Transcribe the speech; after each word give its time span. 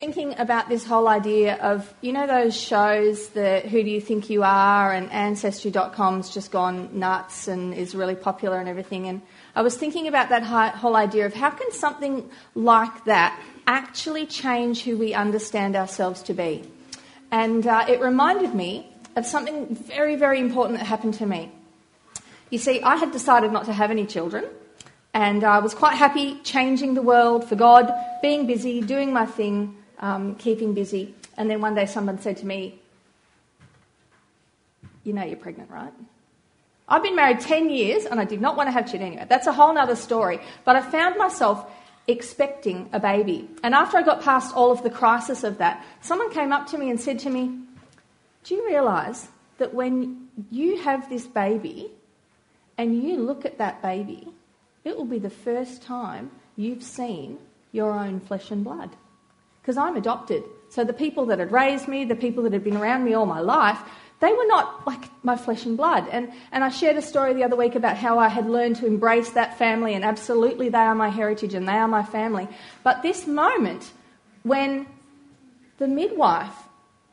thinking 0.00 0.38
about 0.38 0.68
this 0.68 0.84
whole 0.84 1.08
idea 1.08 1.56
of, 1.56 1.92
you 2.02 2.12
know, 2.12 2.24
those 2.24 2.56
shows, 2.56 3.30
the 3.30 3.58
Who 3.58 3.82
Do 3.82 3.90
You 3.90 4.00
Think 4.00 4.30
You 4.30 4.44
Are 4.44 4.92
and 4.92 5.10
Ancestry.com's 5.10 6.30
just 6.30 6.52
gone 6.52 6.96
nuts 6.96 7.48
and 7.48 7.74
is 7.74 7.96
really 7.96 8.14
popular 8.14 8.60
and 8.60 8.68
everything. 8.68 9.08
And 9.08 9.22
I 9.56 9.62
was 9.62 9.76
thinking 9.76 10.06
about 10.06 10.28
that 10.28 10.44
whole 10.44 10.94
idea 10.94 11.26
of 11.26 11.34
how 11.34 11.50
can 11.50 11.72
something 11.72 12.30
like 12.54 13.06
that 13.06 13.42
actually 13.66 14.26
change 14.26 14.84
who 14.84 14.96
we 14.96 15.14
understand 15.14 15.74
ourselves 15.74 16.22
to 16.22 16.32
be? 16.32 16.62
And 17.32 17.66
uh, 17.66 17.86
it 17.88 18.00
reminded 18.00 18.54
me 18.54 18.88
of 19.16 19.26
something 19.26 19.74
very, 19.74 20.14
very 20.14 20.38
important 20.38 20.78
that 20.78 20.84
happened 20.84 21.14
to 21.14 21.26
me. 21.26 21.50
You 22.50 22.58
see, 22.58 22.80
I 22.82 22.94
had 22.94 23.10
decided 23.10 23.50
not 23.50 23.64
to 23.64 23.72
have 23.72 23.90
any 23.90 24.06
children. 24.06 24.44
And 25.12 25.42
I 25.42 25.58
was 25.58 25.74
quite 25.74 25.96
happy 25.96 26.38
changing 26.44 26.94
the 26.94 27.02
world 27.02 27.48
for 27.48 27.56
God, 27.56 27.92
being 28.22 28.46
busy, 28.46 28.80
doing 28.80 29.12
my 29.12 29.26
thing, 29.26 29.74
um, 30.00 30.34
keeping 30.36 30.74
busy. 30.74 31.14
And 31.36 31.50
then 31.50 31.60
one 31.60 31.74
day 31.74 31.86
someone 31.86 32.20
said 32.20 32.36
to 32.38 32.46
me, 32.46 32.80
You 35.04 35.12
know 35.12 35.24
you're 35.24 35.36
pregnant, 35.36 35.70
right? 35.70 35.92
I've 36.88 37.02
been 37.02 37.16
married 37.16 37.40
10 37.40 37.70
years 37.70 38.06
and 38.06 38.18
I 38.18 38.24
did 38.24 38.40
not 38.40 38.56
want 38.56 38.68
to 38.68 38.72
have 38.72 38.86
children 38.86 39.12
anyway. 39.12 39.26
That's 39.28 39.46
a 39.46 39.52
whole 39.52 39.76
other 39.76 39.96
story. 39.96 40.40
But 40.64 40.76
I 40.76 40.80
found 40.80 41.18
myself 41.18 41.70
expecting 42.06 42.88
a 42.92 42.98
baby. 42.98 43.48
And 43.62 43.74
after 43.74 43.98
I 43.98 44.02
got 44.02 44.22
past 44.22 44.56
all 44.56 44.72
of 44.72 44.82
the 44.82 44.90
crisis 44.90 45.44
of 45.44 45.58
that, 45.58 45.84
someone 46.00 46.32
came 46.32 46.52
up 46.52 46.66
to 46.68 46.78
me 46.78 46.88
and 46.90 46.98
said 46.98 47.18
to 47.20 47.30
me, 47.30 47.58
Do 48.44 48.54
you 48.54 48.66
realise 48.66 49.28
that 49.58 49.74
when 49.74 50.28
you 50.50 50.78
have 50.80 51.10
this 51.10 51.26
baby 51.26 51.90
and 52.78 53.02
you 53.02 53.18
look 53.18 53.44
at 53.44 53.58
that 53.58 53.82
baby, 53.82 54.28
it 54.84 54.96
will 54.96 55.04
be 55.04 55.18
the 55.18 55.30
first 55.30 55.82
time 55.82 56.30
you've 56.56 56.82
seen 56.82 57.38
your 57.72 57.92
own 57.92 58.20
flesh 58.20 58.50
and 58.50 58.64
blood? 58.64 58.90
Because 59.60 59.76
I'm 59.76 59.96
adopted. 59.96 60.44
So 60.70 60.84
the 60.84 60.92
people 60.92 61.26
that 61.26 61.38
had 61.38 61.52
raised 61.52 61.88
me, 61.88 62.04
the 62.04 62.16
people 62.16 62.42
that 62.44 62.52
had 62.52 62.64
been 62.64 62.76
around 62.76 63.04
me 63.04 63.14
all 63.14 63.26
my 63.26 63.40
life, 63.40 63.78
they 64.20 64.32
were 64.32 64.46
not 64.46 64.86
like 64.86 65.04
my 65.22 65.36
flesh 65.36 65.64
and 65.64 65.76
blood. 65.76 66.08
And, 66.10 66.32
and 66.50 66.64
I 66.64 66.70
shared 66.70 66.96
a 66.96 67.02
story 67.02 67.34
the 67.34 67.44
other 67.44 67.56
week 67.56 67.74
about 67.74 67.96
how 67.96 68.18
I 68.18 68.28
had 68.28 68.48
learned 68.48 68.76
to 68.76 68.86
embrace 68.86 69.30
that 69.30 69.58
family, 69.58 69.94
and 69.94 70.04
absolutely 70.04 70.68
they 70.68 70.78
are 70.78 70.94
my 70.94 71.08
heritage 71.08 71.54
and 71.54 71.68
they 71.68 71.72
are 71.72 71.88
my 71.88 72.02
family. 72.02 72.48
But 72.82 73.02
this 73.02 73.26
moment 73.26 73.92
when 74.42 74.86
the 75.78 75.88
midwife 75.88 76.54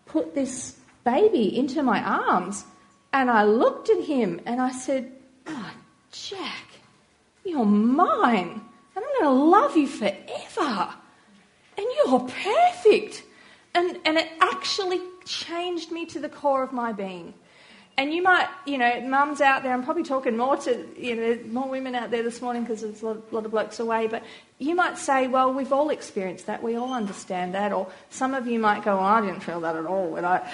put 0.05 0.33
this 0.33 0.77
baby 1.03 1.55
into 1.57 1.83
my 1.83 2.01
arms, 2.01 2.65
and 3.13 3.29
I 3.29 3.43
looked 3.43 3.89
at 3.89 4.03
him 4.03 4.41
and 4.45 4.61
I 4.61 4.71
said, 4.71 5.11
Oh, 5.47 5.71
Jack, 6.11 6.65
you're 7.43 7.65
mine, 7.65 8.61
and 8.95 9.05
I'm 9.05 9.21
going 9.21 9.35
to 9.35 9.43
love 9.43 9.77
you 9.77 9.87
forever 9.87 10.93
and 11.77 11.87
you're 11.97 12.19
perfect. 12.19 13.23
And, 13.73 13.99
and 14.05 14.17
it 14.17 14.29
actually 14.39 15.01
changed 15.25 15.91
me 15.91 16.05
to 16.07 16.19
the 16.19 16.29
core 16.29 16.63
of 16.63 16.71
my 16.71 16.93
being. 16.93 17.33
And 17.97 18.13
you 18.13 18.21
might, 18.21 18.49
you 18.65 18.77
know, 18.77 19.01
mums 19.01 19.39
out 19.39 19.63
there, 19.63 19.73
I'm 19.73 19.83
probably 19.83 20.03
talking 20.03 20.35
more 20.35 20.57
to, 20.57 20.85
you 20.97 21.15
know, 21.15 21.39
more 21.47 21.69
women 21.69 21.95
out 21.95 22.11
there 22.11 22.23
this 22.23 22.41
morning 22.41 22.63
because 22.63 22.81
there's 22.81 23.01
a 23.01 23.05
lot, 23.05 23.33
lot, 23.33 23.45
of 23.45 23.51
blokes 23.51 23.79
away, 23.79 24.07
but 24.07 24.21
you 24.59 24.75
might 24.75 24.97
say, 24.97 25.27
well, 25.27 25.53
we've 25.53 25.71
all 25.71 25.89
experienced 25.89 26.47
that, 26.47 26.61
we 26.61 26.75
all 26.75 26.93
understand 26.93 27.53
that, 27.53 27.71
or 27.71 27.87
some 28.09 28.33
of 28.33 28.47
you 28.47 28.59
might 28.59 28.83
go, 28.83 28.97
oh, 28.97 29.03
I 29.03 29.21
didn't 29.21 29.41
feel 29.41 29.61
that 29.61 29.77
at 29.77 29.85
all. 29.85 30.17
And 30.17 30.25
I, 30.25 30.45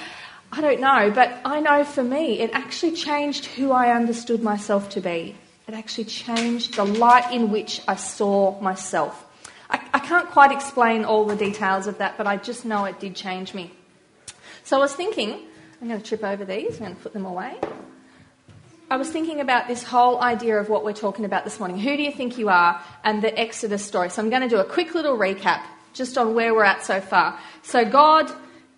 I 0.51 0.61
don't 0.61 0.81
know, 0.81 1.09
but 1.09 1.39
I 1.43 1.61
know 1.61 1.83
for 1.83 2.03
me, 2.03 2.39
it 2.39 2.51
actually 2.53 2.91
changed 2.91 3.45
who 3.45 3.71
I 3.71 3.95
understood 3.95 4.43
myself 4.43 4.89
to 4.89 5.01
be. 5.01 5.35
It 5.67 5.73
actually 5.73 6.05
changed 6.05 6.75
the 6.75 6.85
light 6.85 7.31
in 7.31 7.49
which 7.49 7.81
I 7.87 7.95
saw 7.95 8.59
myself. 8.61 9.25
I, 9.93 9.99
can't 9.99 10.29
quite 10.29 10.51
explain 10.51 11.05
all 11.05 11.25
the 11.25 11.35
details 11.35 11.87
of 11.87 11.97
that, 11.99 12.17
but 12.17 12.27
I 12.27 12.37
just 12.37 12.65
know 12.65 12.85
it 12.85 12.99
did 12.99 13.15
change 13.15 13.53
me. 13.53 13.71
So 14.63 14.77
I 14.77 14.79
was 14.79 14.93
thinking, 14.93 15.47
I'm 15.81 15.87
going 15.87 15.99
to 16.01 16.05
trip 16.05 16.23
over 16.23 16.45
these, 16.45 16.77
I'm 16.77 16.85
going 16.85 16.95
to 16.95 17.01
put 17.01 17.13
them 17.13 17.25
away. 17.25 17.57
I 18.89 18.97
was 18.97 19.09
thinking 19.09 19.39
about 19.39 19.67
this 19.67 19.83
whole 19.83 20.21
idea 20.21 20.59
of 20.59 20.67
what 20.67 20.83
we're 20.83 20.91
talking 20.93 21.23
about 21.23 21.45
this 21.45 21.59
morning. 21.59 21.79
Who 21.79 21.95
do 21.95 22.03
you 22.03 22.11
think 22.11 22.37
you 22.37 22.49
are? 22.49 22.81
And 23.05 23.21
the 23.21 23.37
Exodus 23.39 23.85
story. 23.85 24.09
So 24.09 24.21
I'm 24.21 24.29
going 24.29 24.41
to 24.41 24.49
do 24.49 24.57
a 24.57 24.65
quick 24.65 24.93
little 24.93 25.17
recap 25.17 25.63
just 25.93 26.17
on 26.17 26.33
where 26.35 26.53
we're 26.53 26.65
at 26.65 26.83
so 26.83 26.99
far. 26.99 27.39
So 27.63 27.85
God 27.85 28.31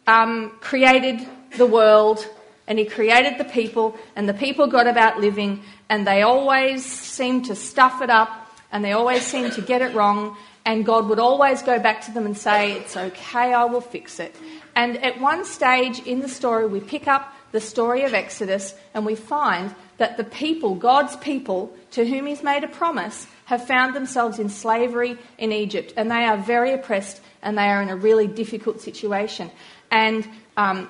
um, 0.06 0.52
created 0.62 1.28
the 1.57 1.66
world 1.66 2.28
and 2.68 2.79
He 2.79 2.85
created 2.85 3.38
the 3.38 3.44
people, 3.44 3.97
and 4.16 4.28
the 4.28 4.34
people 4.34 4.68
got 4.68 4.88
about 4.88 5.19
living, 5.19 5.63
and 5.90 6.07
they 6.07 6.22
always 6.22 6.85
seemed 6.85 7.46
to 7.46 7.56
stuff 7.56 8.02
it 8.02 8.09
up, 8.09 8.29
and 8.72 8.85
they 8.85 8.94
always 8.94 9.23
seemed 9.23 9.52
to 9.53 9.62
get 9.62 9.81
it 9.81 9.94
wrong, 9.94 10.38
and 10.66 10.85
God 10.85 11.07
would 11.09 11.19
always 11.19 11.62
go 11.62 11.79
back 11.79 12.01
to 12.06 12.12
them 12.12 12.25
and 12.25 12.38
say, 12.38 12.74
It's 12.74 12.96
okay, 12.96 13.53
I 13.53 13.66
will 13.66 13.81
fix 13.81 14.19
it. 14.19 14.35
And 14.75 15.03
at 15.03 15.19
one 15.19 15.46
stage 15.46 16.00
in 16.00 16.19
the 16.19 16.29
story, 16.29 16.66
we 16.68 16.79
pick 16.79 17.07
up 17.07 17.34
the 17.51 17.62
story 17.62 18.03
of 18.03 18.13
Exodus 18.13 18.73
and 18.94 19.06
we 19.06 19.16
find 19.16 19.75
that 19.97 20.18
the 20.18 20.23
people, 20.23 20.75
God's 20.75 21.16
people, 21.18 21.75
to 21.91 22.06
whom 22.06 22.25
He's 22.25 22.44
made 22.44 22.63
a 22.63 22.68
promise, 22.68 23.28
have 23.46 23.68
found 23.68 23.96
themselves 23.96 24.40
in 24.40 24.50
slavery 24.50 25.18
in 25.38 25.52
Egypt. 25.52 25.94
And 25.96 26.09
they 26.09 26.23
are 26.25 26.38
very 26.38 26.73
oppressed 26.73 27.22
and 27.41 27.57
they 27.57 27.68
are 27.68 27.81
in 27.81 27.90
a 27.90 27.96
really 27.96 28.28
difficult 28.28 28.81
situation. 28.81 29.52
And 29.91 30.28
um, 30.57 30.90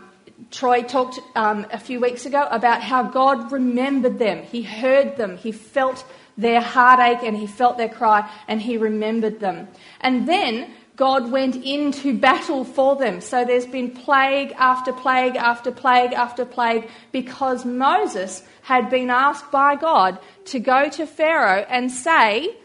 Troy 0.52 0.84
talked 0.84 1.20
um, 1.36 1.66
a 1.72 1.80
few 1.80 2.00
weeks 2.00 2.26
ago 2.26 2.48
about 2.50 2.82
how 2.82 3.04
God 3.04 3.52
remembered 3.52 4.20
them, 4.20 4.44
He 4.44 4.62
heard 4.62 5.18
them, 5.18 5.38
He 5.38 5.52
felt 5.52 6.06
their 6.38 6.62
heartache 6.62 7.24
and 7.24 7.38
he 7.38 7.48
felt 7.48 7.78
their 7.78 7.90
cry 7.90 8.30
and 8.48 8.62
he 8.62 8.78
remembered 8.78 9.40
them. 9.40 9.68
And 10.02 10.28
then 10.28 10.72
God 10.96 11.32
went 11.32 11.56
into 11.56 12.18
battle 12.18 12.64
for 12.64 12.96
them. 12.96 13.20
So 13.22 13.46
there's 13.46 13.66
been 13.66 13.92
plague 13.92 14.52
after 14.58 14.94
plague 14.94 15.36
after 15.36 15.72
plague 15.72 16.14
after 16.14 16.46
plague 16.46 16.90
because 17.12 17.66
Moses 17.66 18.44
had 18.62 18.90
been 18.90 19.10
asked 19.10 19.52
by 19.52 19.76
God 19.76 20.20
to 20.46 20.60
go 20.60 20.90
to 20.90 21.08
Pharaoh 21.08 21.66
and 21.70 21.92
say, 21.92 22.56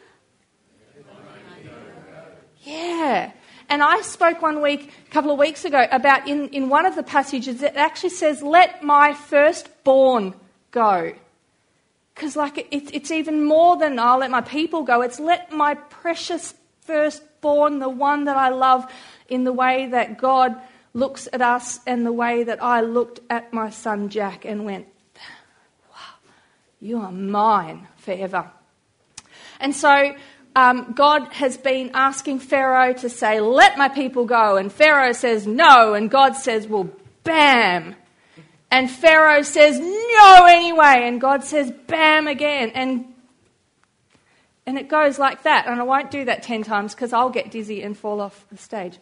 Yeah. 2.62 3.32
And 3.70 3.82
I 3.82 4.00
spoke 4.02 4.42
one 4.42 4.60
week, 4.62 4.92
a 5.06 5.10
couple 5.10 5.30
of 5.30 5.38
weeks 5.38 5.64
ago, 5.64 5.86
about 5.90 6.28
in, 6.28 6.48
in 6.48 6.68
one 6.68 6.84
of 6.84 6.96
the 6.96 7.02
passages, 7.02 7.62
it 7.62 7.76
actually 7.76 8.10
says, 8.10 8.42
Let 8.42 8.82
my 8.82 9.14
firstborn 9.14 10.34
go. 10.70 11.14
Because, 12.18 12.34
like, 12.34 12.58
it, 12.58 12.92
it's 12.92 13.12
even 13.12 13.44
more 13.44 13.76
than 13.76 13.96
I'll 13.96 14.18
let 14.18 14.32
my 14.32 14.40
people 14.40 14.82
go. 14.82 15.02
It's 15.02 15.20
let 15.20 15.52
my 15.52 15.74
precious 15.74 16.52
firstborn, 16.80 17.78
the 17.78 17.88
one 17.88 18.24
that 18.24 18.36
I 18.36 18.48
love, 18.48 18.90
in 19.28 19.44
the 19.44 19.52
way 19.52 19.86
that 19.86 20.18
God 20.18 20.60
looks 20.94 21.28
at 21.32 21.40
us 21.40 21.78
and 21.86 22.04
the 22.04 22.12
way 22.12 22.42
that 22.42 22.60
I 22.60 22.80
looked 22.80 23.20
at 23.30 23.52
my 23.52 23.70
son 23.70 24.08
Jack 24.08 24.44
and 24.44 24.64
went, 24.64 24.88
wow, 25.92 26.16
you 26.80 26.98
are 26.98 27.12
mine 27.12 27.86
forever. 27.98 28.50
And 29.60 29.72
so 29.72 30.16
um, 30.56 30.94
God 30.96 31.32
has 31.34 31.56
been 31.56 31.92
asking 31.94 32.40
Pharaoh 32.40 32.94
to 32.94 33.08
say, 33.08 33.38
let 33.38 33.78
my 33.78 33.88
people 33.88 34.24
go. 34.24 34.56
And 34.56 34.72
Pharaoh 34.72 35.12
says 35.12 35.46
no. 35.46 35.94
And 35.94 36.10
God 36.10 36.34
says, 36.34 36.66
well, 36.66 36.90
bam, 37.22 37.94
and 38.70 38.90
Pharaoh 38.90 39.42
says, 39.42 39.78
no, 39.78 40.46
anyway. 40.46 41.02
And 41.04 41.20
God 41.20 41.42
says, 41.42 41.72
bam, 41.86 42.28
again. 42.28 42.70
And, 42.74 43.06
and 44.66 44.78
it 44.78 44.88
goes 44.88 45.18
like 45.18 45.44
that. 45.44 45.66
And 45.66 45.80
I 45.80 45.84
won't 45.84 46.10
do 46.10 46.26
that 46.26 46.42
10 46.42 46.64
times 46.64 46.94
because 46.94 47.12
I'll 47.12 47.30
get 47.30 47.50
dizzy 47.50 47.82
and 47.82 47.96
fall 47.96 48.20
off 48.20 48.44
the 48.50 48.58
stage. 48.58 48.98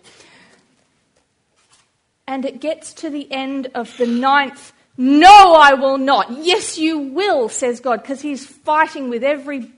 And 2.29 2.45
it 2.45 2.61
gets 2.61 2.93
to 2.95 3.11
the 3.11 3.31
end 3.33 3.69
of 3.75 3.97
the 3.97 4.07
ninth. 4.07 4.73
No, 4.97 5.55
I 5.55 5.75
will 5.75 5.99
not. 5.99 6.31
Yes, 6.31 6.79
you 6.79 6.99
will, 6.99 7.49
says 7.49 7.81
God, 7.81 8.03
because 8.03 8.21
he's 8.21 8.47
fighting 8.47 9.11
with 9.11 9.25
every 9.25 9.71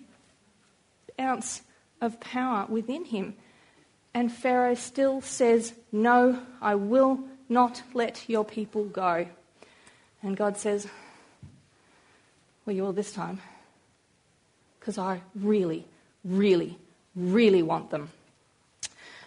ounce 1.18 1.62
of 2.00 2.20
power 2.20 2.66
within 2.68 3.06
him. 3.06 3.34
And 4.14 4.32
Pharaoh 4.32 4.74
still 4.74 5.20
says, 5.20 5.74
No, 5.92 6.40
I 6.60 6.74
will 6.74 7.20
not 7.48 7.82
let 7.94 8.28
your 8.28 8.44
people 8.44 8.84
go. 8.84 9.26
And 10.22 10.36
God 10.36 10.56
says, 10.56 10.86
Well, 12.64 12.74
you 12.74 12.82
will 12.82 12.92
this 12.92 13.12
time. 13.12 13.40
Because 14.78 14.98
I 14.98 15.20
really, 15.34 15.84
really, 16.24 16.78
really 17.14 17.62
want 17.62 17.90
them. 17.90 18.10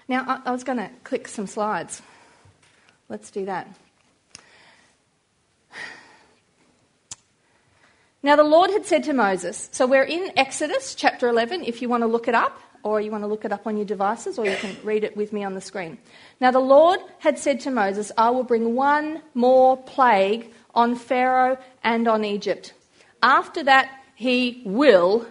Now, 0.08 0.26
I, 0.28 0.50
I 0.50 0.52
was 0.52 0.64
going 0.64 0.80
to 0.80 0.90
click 1.04 1.28
some 1.28 1.48
slides. 1.48 2.02
Let's 3.10 3.32
do 3.32 3.46
that. 3.46 3.68
Now, 8.24 8.36
the 8.36 8.44
Lord 8.44 8.70
had 8.70 8.86
said 8.86 9.04
to 9.06 9.14
Moses, 9.14 9.68
so 9.72 9.88
we're 9.88 10.04
in 10.04 10.32
Exodus 10.38 10.94
chapter 10.94 11.28
11, 11.28 11.64
if 11.64 11.82
you 11.82 11.90
want 11.90 12.04
to 12.04 12.08
look 12.08 12.28
it 12.28 12.36
up, 12.36 12.62
or 12.84 13.02
you 13.02 13.10
want 13.10 13.24
to 13.24 13.28
look 13.28 13.46
it 13.46 13.52
up 13.52 13.66
on 13.66 13.78
your 13.78 13.86
devices, 13.86 14.38
or 14.38 14.46
you 14.46 14.56
can 14.58 14.78
read 14.84 15.04
it 15.04 15.18
with 15.18 15.34
me 15.34 15.44
on 15.44 15.56
the 15.56 15.62
screen. 15.62 15.98
Now, 16.40 16.52
the 16.52 16.60
Lord 16.60 17.00
had 17.20 17.40
said 17.40 17.60
to 17.62 17.72
Moses, 17.72 18.12
I 18.18 18.30
will 18.30 18.44
bring 18.44 18.76
one 18.76 19.22
more 19.34 19.76
plague 19.76 20.54
on 20.74 20.96
Pharaoh 20.96 21.58
and 21.84 22.08
on 22.08 22.24
Egypt. 22.24 22.74
After 23.22 23.64
that, 23.64 23.90
he 24.16 24.62
will 24.66 25.26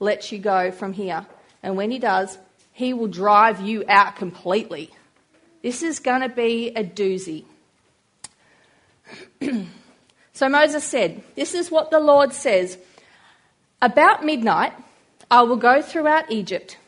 let 0.00 0.30
you 0.32 0.38
go 0.38 0.70
from 0.70 0.92
here. 0.92 1.26
And 1.62 1.76
when 1.76 1.90
he 1.90 1.98
does, 1.98 2.38
he 2.72 2.94
will 2.94 3.08
drive 3.08 3.60
you 3.60 3.84
out 3.88 4.16
completely. 4.16 4.90
This 5.62 5.82
is 5.82 5.98
going 5.98 6.20
to 6.20 6.28
be 6.28 6.68
a 6.70 6.84
doozy. 6.84 7.44
so 10.32 10.48
Moses 10.48 10.84
said, 10.84 11.22
This 11.34 11.54
is 11.54 11.70
what 11.70 11.90
the 11.90 11.98
Lord 11.98 12.32
says. 12.32 12.78
About 13.82 14.24
midnight, 14.24 14.72
I 15.30 15.42
will 15.42 15.56
go 15.56 15.82
throughout 15.82 16.30
Egypt. 16.30 16.78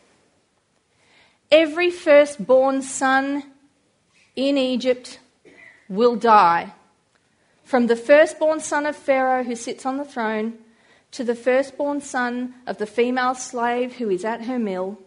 Every 1.50 1.90
firstborn 1.90 2.82
son 2.82 3.42
in 4.36 4.56
Egypt 4.56 5.18
will 5.88 6.16
die. 6.16 6.72
From 7.70 7.86
the 7.86 7.94
firstborn 7.94 8.58
son 8.58 8.84
of 8.84 8.96
Pharaoh 8.96 9.44
who 9.44 9.54
sits 9.54 9.86
on 9.86 9.96
the 9.96 10.04
throne 10.04 10.58
to 11.12 11.22
the 11.22 11.36
firstborn 11.36 12.00
son 12.00 12.52
of 12.66 12.78
the 12.78 12.86
female 12.86 13.36
slave 13.36 13.92
who 13.92 14.10
is 14.10 14.24
at 14.24 14.46
her 14.46 14.58
mill, 14.58 14.98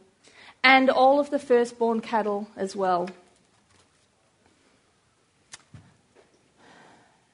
and 0.63 0.89
all 0.89 1.19
of 1.19 1.29
the 1.29 1.39
firstborn 1.39 1.99
cattle 1.99 2.47
as 2.55 2.73
well. 2.73 3.09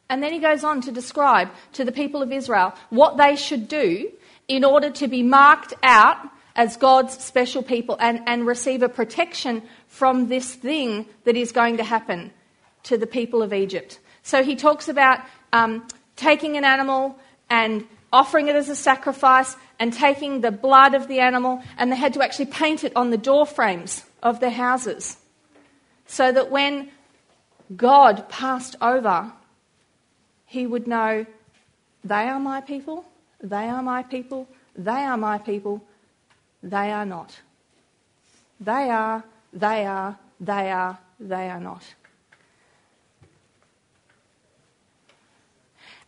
And 0.10 0.24
then 0.24 0.34
he 0.34 0.40
goes 0.40 0.64
on 0.64 0.82
to 0.82 0.92
describe 0.92 1.52
to 1.74 1.86
the 1.86 1.92
people 1.92 2.24
of 2.24 2.32
Israel 2.32 2.74
what 2.90 3.18
they 3.18 3.36
should 3.36 3.68
do 3.68 4.12
in 4.48 4.66
order 4.66 4.90
to 4.90 5.08
be 5.08 5.22
marked 5.22 5.76
out 5.84 6.18
as 6.56 6.76
God's 6.76 7.24
special 7.24 7.62
people 7.62 7.98
and, 8.00 8.22
and 8.26 8.48
receive 8.48 8.82
a 8.82 8.90
protection 8.90 9.62
from 9.90 10.28
this 10.28 10.56
thing 10.56 11.06
that 11.26 11.38
is 11.38 11.52
going 11.52 11.78
to 11.78 11.84
happen 11.84 12.32
to 12.82 12.98
the 12.98 13.06
people 13.06 13.44
of 13.44 13.54
Egypt. 13.54 14.00
So 14.30 14.44
he 14.44 14.56
talks 14.56 14.88
about 14.88 15.22
um, 15.52 15.88
taking 16.16 16.56
an 16.56 16.64
animal 16.64 17.18
and 17.50 17.84
offering 18.14 18.48
it 18.48 18.56
as 18.56 18.70
a 18.70 18.76
sacrifice 18.76 19.56
and 19.80 19.92
taking 19.92 20.42
the 20.42 20.52
blood 20.52 20.94
of 20.94 21.08
the 21.08 21.20
animal, 21.20 21.64
and 21.80 21.92
they 21.92 21.96
had 21.96 22.14
to 22.14 22.22
actually 22.22 22.46
paint 22.46 22.84
it 22.84 22.96
on 22.96 23.10
the 23.10 23.18
door 23.18 23.48
frames 23.48 24.04
of 24.22 24.40
their 24.40 24.52
houses 24.52 25.18
so 26.06 26.32
that 26.32 26.52
when 26.52 26.92
God 27.76 28.30
passed 28.30 28.76
over, 28.84 29.34
he 30.46 30.68
would 30.68 30.86
know 30.86 31.26
they 32.04 32.30
are 32.30 32.40
my 32.40 32.62
people, 32.62 33.06
they 33.42 33.68
are 33.68 33.82
my 33.82 34.04
people, 34.04 34.48
they 34.76 34.92
are 34.92 35.18
my 35.18 35.40
people, 35.40 35.84
they 36.62 36.92
are 36.92 37.06
not. 37.06 37.40
They 38.60 38.92
are, 38.92 39.24
they 39.54 39.88
are, 39.88 40.20
they 40.40 40.70
are, 40.70 41.00
they 41.20 41.50
are 41.50 41.60
not. 41.60 41.84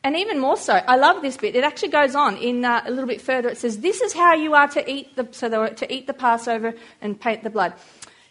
And 0.03 0.15
even 0.15 0.39
more 0.39 0.57
so, 0.57 0.73
I 0.73 0.95
love 0.95 1.21
this 1.21 1.37
bit. 1.37 1.55
It 1.55 1.63
actually 1.63 1.89
goes 1.89 2.15
on 2.15 2.35
in 2.37 2.65
uh, 2.65 2.81
a 2.85 2.89
little 2.89 3.07
bit 3.07 3.21
further. 3.21 3.49
It 3.49 3.57
says, 3.57 3.79
"This 3.79 4.01
is 4.01 4.13
how 4.13 4.33
you 4.33 4.55
are 4.55 4.67
to 4.69 4.91
eat 4.91 5.15
the 5.15 5.27
so 5.31 5.47
they 5.47 5.57
were 5.59 5.69
to 5.69 5.93
eat 5.93 6.07
the 6.07 6.13
Passover 6.13 6.73
and 7.01 7.19
paint 7.19 7.43
the 7.43 7.51
blood. 7.51 7.73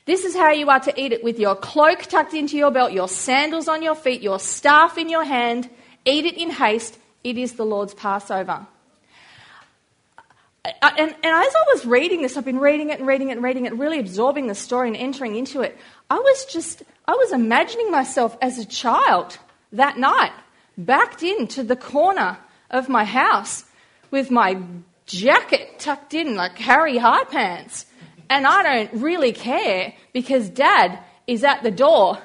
This 0.04 0.24
is 0.24 0.34
how 0.34 0.50
you 0.50 0.68
are 0.68 0.80
to 0.80 1.00
eat 1.00 1.12
it 1.12 1.22
with 1.22 1.38
your 1.38 1.54
cloak 1.54 2.02
tucked 2.02 2.34
into 2.34 2.56
your 2.56 2.72
belt, 2.72 2.92
your 2.92 3.06
sandals 3.06 3.68
on 3.68 3.82
your 3.82 3.94
feet, 3.94 4.20
your 4.20 4.40
staff 4.40 4.98
in 4.98 5.08
your 5.08 5.22
hand. 5.22 5.70
Eat 6.04 6.24
it 6.24 6.36
in 6.36 6.50
haste. 6.50 6.98
It 7.22 7.38
is 7.38 7.52
the 7.52 7.64
Lord's 7.64 7.94
Passover." 7.94 8.66
And, 10.64 10.98
and, 10.98 11.14
as 11.24 11.54
I 11.54 11.64
was 11.72 11.86
reading 11.86 12.20
this, 12.20 12.36
I've 12.36 12.44
been 12.44 12.58
reading 12.58 12.90
it 12.90 12.98
and 12.98 13.08
reading 13.08 13.30
it 13.30 13.32
and 13.32 13.42
reading 13.42 13.64
it, 13.64 13.74
really 13.74 13.98
absorbing 13.98 14.46
the 14.46 14.54
story 14.54 14.88
and 14.88 14.96
entering 14.96 15.36
into 15.36 15.62
it. 15.62 15.78
I 16.10 16.18
was 16.18 16.44
just, 16.46 16.82
I 17.06 17.12
was 17.12 17.32
imagining 17.32 17.90
myself 17.90 18.36
as 18.42 18.58
a 18.58 18.66
child 18.66 19.38
that 19.72 19.96
night 19.96 20.32
backed 20.76 21.22
into 21.22 21.62
the 21.62 21.76
corner 21.76 22.38
of 22.70 22.88
my 22.88 23.04
house 23.04 23.64
with 24.10 24.30
my 24.30 24.60
jacket 25.06 25.78
tucked 25.78 26.14
in 26.14 26.36
like 26.36 26.56
Harry 26.58 26.98
High 26.98 27.24
Pants. 27.24 27.86
And 28.28 28.46
I 28.46 28.62
don't 28.62 29.02
really 29.02 29.32
care 29.32 29.92
because 30.12 30.48
dad 30.48 31.00
is 31.26 31.42
at 31.44 31.62
the 31.62 31.70
door 31.70 32.18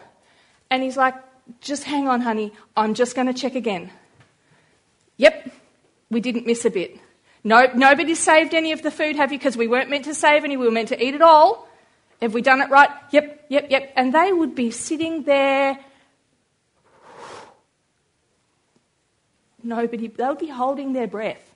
and 0.69 0.83
he's 0.83 0.97
like, 0.97 1.15
just 1.61 1.83
hang 1.83 2.07
on, 2.07 2.21
honey, 2.21 2.51
I'm 2.75 2.93
just 2.93 3.15
going 3.15 3.27
to 3.27 3.33
check 3.33 3.55
again. 3.55 3.91
Yep, 5.17 5.51
we 6.09 6.19
didn't 6.19 6.45
miss 6.45 6.65
a 6.65 6.69
bit. 6.69 6.99
No, 7.43 7.67
nobody 7.75 8.15
saved 8.15 8.53
any 8.53 8.71
of 8.71 8.81
the 8.81 8.89
food, 8.89 9.15
have 9.15 9.31
you? 9.31 9.37
Because 9.37 9.55
we 9.55 9.67
weren't 9.67 9.89
meant 9.89 10.05
to 10.05 10.15
save 10.15 10.43
any, 10.43 10.57
we 10.57 10.65
were 10.65 10.71
meant 10.71 10.89
to 10.89 11.03
eat 11.03 11.13
it 11.13 11.21
all. 11.21 11.67
Have 12.21 12.33
we 12.33 12.41
done 12.41 12.61
it 12.61 12.69
right? 12.69 12.89
Yep, 13.11 13.45
yep, 13.49 13.67
yep. 13.69 13.93
And 13.95 14.13
they 14.13 14.33
would 14.33 14.55
be 14.55 14.71
sitting 14.71 15.23
there 15.23 15.77
Nobody, 19.65 20.07
they 20.07 20.27
would 20.27 20.37
be 20.37 20.47
holding 20.47 20.93
their 20.93 21.07
breath, 21.07 21.53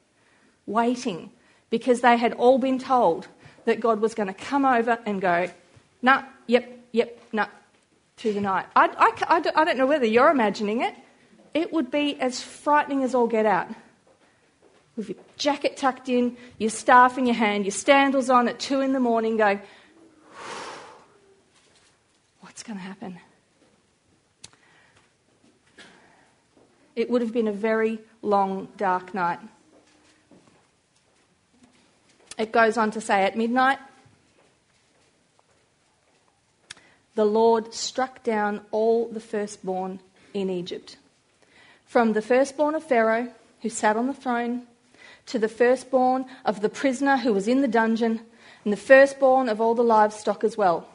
waiting, 0.65 1.29
because 1.69 2.01
they 2.01 2.17
had 2.17 2.33
all 2.33 2.57
been 2.57 2.79
told 2.79 3.27
that 3.65 3.79
God 3.79 4.01
was 4.01 4.15
going 4.15 4.27
to 4.27 4.33
come 4.33 4.65
over 4.65 4.97
and 5.05 5.21
go, 5.21 5.47
nah, 6.01 6.23
yep, 6.47 6.67
yep, 6.91 7.21
nah, 7.31 7.45
through 8.17 8.33
the 8.33 8.41
night. 8.41 8.65
I, 8.75 8.89
I, 8.97 9.41
I, 9.55 9.63
don't 9.63 9.77
know 9.77 9.85
whether 9.85 10.07
you're 10.07 10.31
imagining 10.31 10.81
it. 10.81 10.95
It 11.53 11.71
would 11.71 11.91
be 11.91 12.19
as 12.19 12.41
frightening 12.41 13.03
as 13.03 13.13
all 13.13 13.27
get 13.27 13.45
out. 13.45 13.67
With 14.97 15.09
your 15.09 15.17
jacket 15.37 15.77
tucked 15.77 16.09
in, 16.09 16.35
your 16.57 16.71
staff 16.71 17.19
in 17.19 17.27
your 17.27 17.35
hand, 17.35 17.65
your 17.65 17.71
sandals 17.71 18.31
on 18.31 18.47
at 18.47 18.59
two 18.59 18.81
in 18.81 18.91
the 18.91 18.99
morning, 18.99 19.37
going, 19.37 19.61
what's 22.41 22.63
going 22.63 22.77
to 22.77 22.83
happen? 22.83 23.19
It 26.95 27.09
would 27.09 27.21
have 27.21 27.33
been 27.33 27.47
a 27.47 27.53
very 27.53 27.99
long, 28.21 28.67
dark 28.77 29.13
night. 29.13 29.39
It 32.37 32.51
goes 32.51 32.77
on 32.77 32.91
to 32.91 33.01
say, 33.01 33.23
At 33.23 33.37
midnight, 33.37 33.79
the 37.15 37.25
Lord 37.25 37.73
struck 37.73 38.23
down 38.23 38.61
all 38.71 39.09
the 39.09 39.19
firstborn 39.19 39.99
in 40.33 40.49
Egypt. 40.49 40.97
From 41.85 42.13
the 42.13 42.21
firstborn 42.21 42.75
of 42.75 42.83
Pharaoh, 42.83 43.33
who 43.61 43.69
sat 43.69 43.97
on 43.97 44.07
the 44.07 44.13
throne, 44.13 44.67
to 45.25 45.37
the 45.37 45.49
firstborn 45.49 46.25
of 46.45 46.61
the 46.61 46.69
prisoner 46.69 47.17
who 47.17 47.33
was 47.33 47.47
in 47.47 47.61
the 47.61 47.67
dungeon, 47.67 48.21
and 48.63 48.71
the 48.71 48.77
firstborn 48.77 49.49
of 49.49 49.59
all 49.59 49.75
the 49.75 49.83
livestock 49.83 50.43
as 50.43 50.57
well. 50.57 50.87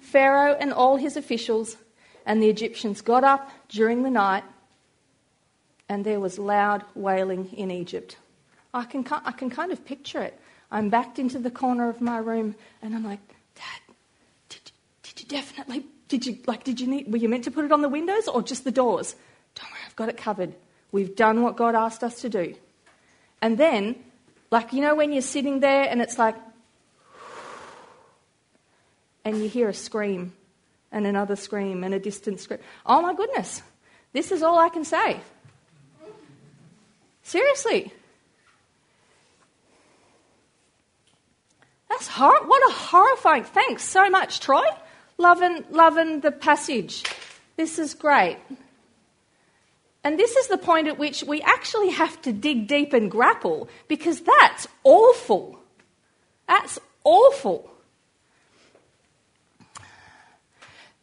Pharaoh 0.00 0.56
and 0.60 0.72
all 0.72 0.96
his 0.96 1.16
officials 1.16 1.76
and 2.26 2.42
the 2.42 2.48
Egyptians 2.48 3.00
got 3.00 3.24
up 3.24 3.50
during 3.68 4.02
the 4.02 4.10
night 4.10 4.44
and 5.92 6.06
there 6.06 6.18
was 6.18 6.38
loud 6.38 6.82
wailing 6.94 7.52
in 7.52 7.70
Egypt. 7.70 8.16
I 8.72 8.84
can, 8.84 9.06
I 9.10 9.32
can 9.32 9.50
kind 9.50 9.70
of 9.70 9.84
picture 9.84 10.22
it. 10.22 10.40
I'm 10.70 10.88
backed 10.88 11.18
into 11.18 11.38
the 11.38 11.50
corner 11.50 11.90
of 11.90 12.00
my 12.00 12.16
room 12.16 12.54
and 12.80 12.94
I'm 12.94 13.04
like, 13.04 13.20
Dad, 13.54 13.94
did, 14.48 14.72
did 15.02 15.20
you 15.20 15.28
definitely, 15.28 15.84
did 16.08 16.24
you, 16.24 16.38
like, 16.46 16.64
did 16.64 16.80
you 16.80 16.86
need, 16.86 17.12
were 17.12 17.18
you 17.18 17.28
meant 17.28 17.44
to 17.44 17.50
put 17.50 17.66
it 17.66 17.72
on 17.72 17.82
the 17.82 17.90
windows 17.90 18.26
or 18.26 18.40
just 18.40 18.64
the 18.64 18.70
doors? 18.70 19.14
Don't 19.54 19.70
worry, 19.70 19.80
I've 19.86 19.94
got 19.94 20.08
it 20.08 20.16
covered. 20.16 20.54
We've 20.92 21.14
done 21.14 21.42
what 21.42 21.58
God 21.58 21.74
asked 21.74 22.02
us 22.02 22.22
to 22.22 22.30
do. 22.30 22.54
And 23.42 23.58
then, 23.58 23.96
like, 24.50 24.72
you 24.72 24.80
know, 24.80 24.94
when 24.94 25.12
you're 25.12 25.20
sitting 25.20 25.60
there 25.60 25.90
and 25.90 26.00
it's 26.00 26.18
like, 26.18 26.36
and 29.26 29.42
you 29.42 29.46
hear 29.46 29.68
a 29.68 29.74
scream 29.74 30.32
and 30.90 31.06
another 31.06 31.36
scream 31.36 31.84
and 31.84 31.92
a 31.92 31.98
distant 31.98 32.40
scream. 32.40 32.60
Oh 32.86 33.02
my 33.02 33.12
goodness, 33.12 33.60
this 34.14 34.32
is 34.32 34.42
all 34.42 34.58
I 34.58 34.70
can 34.70 34.86
say. 34.86 35.20
Seriously. 37.22 37.92
That's 41.88 42.08
hor- 42.08 42.46
what 42.46 42.70
a 42.70 42.72
horrifying. 42.72 43.44
Thanks 43.44 43.84
so 43.84 44.08
much, 44.08 44.40
Troy. 44.40 44.64
Loving, 45.18 45.64
loving 45.70 46.20
the 46.20 46.32
passage. 46.32 47.04
This 47.56 47.78
is 47.78 47.94
great. 47.94 48.38
And 50.04 50.18
this 50.18 50.34
is 50.34 50.48
the 50.48 50.58
point 50.58 50.88
at 50.88 50.98
which 50.98 51.22
we 51.22 51.40
actually 51.42 51.90
have 51.90 52.20
to 52.22 52.32
dig 52.32 52.66
deep 52.66 52.92
and 52.92 53.10
grapple 53.10 53.68
because 53.88 54.20
that's 54.20 54.66
awful. 54.82 55.60
That's 56.48 56.78
awful. 57.04 57.70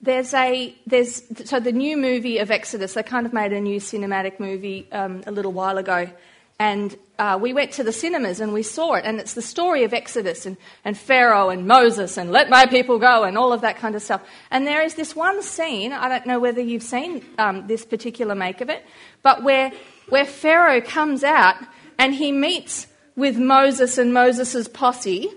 There's 0.02 0.34
a 0.34 0.74
there's 0.88 1.24
so 1.48 1.60
the 1.60 1.74
new 1.74 1.98
movie 1.98 2.38
of 2.38 2.52
Exodus. 2.52 2.94
They 2.94 3.04
kind 3.04 3.26
of 3.26 3.34
made 3.34 3.52
a 3.52 3.60
new 3.60 3.80
cinematic 3.80 4.40
movie 4.40 4.88
um, 4.92 5.24
a 5.28 5.32
little 5.32 5.52
while 5.52 5.78
ago, 5.78 6.10
and 6.58 6.96
uh, 7.18 7.38
we 7.42 7.54
went 7.54 7.72
to 7.74 7.84
the 7.84 7.92
cinemas 7.92 8.42
and 8.42 8.54
we 8.54 8.64
saw 8.64 8.96
it. 8.96 9.06
And 9.06 9.20
it's 9.20 9.34
the 9.34 9.42
story 9.42 9.84
of 9.84 9.94
Exodus 9.94 10.46
and, 10.46 10.58
and 10.84 10.98
Pharaoh 10.98 11.50
and 11.50 11.68
Moses 11.68 12.18
and 12.18 12.32
let 12.32 12.50
my 12.50 12.66
people 12.66 13.00
go 13.00 13.24
and 13.24 13.38
all 13.38 13.54
of 13.54 13.62
that 13.62 13.78
kind 13.78 13.96
of 13.96 14.02
stuff. 14.02 14.22
And 14.52 14.68
there 14.68 14.82
is 14.82 14.96
this 14.96 15.16
one 15.16 15.42
scene. 15.42 15.94
I 15.94 16.10
don't 16.10 16.26
know 16.26 16.40
whether 16.40 16.62
you've 16.62 16.84
seen 16.84 17.26
um, 17.38 17.68
this 17.68 17.86
particular 17.86 18.36
make 18.36 18.60
of 18.62 18.70
it, 18.70 18.86
but 19.22 19.44
where 19.44 19.72
where 20.10 20.26
Pharaoh 20.26 20.82
comes 20.82 21.24
out 21.24 21.56
and 21.98 22.14
he 22.16 22.32
meets 22.32 22.88
with 23.16 23.38
Moses 23.38 23.98
and 23.98 24.14
Moses' 24.14 24.68
posse 24.68 25.30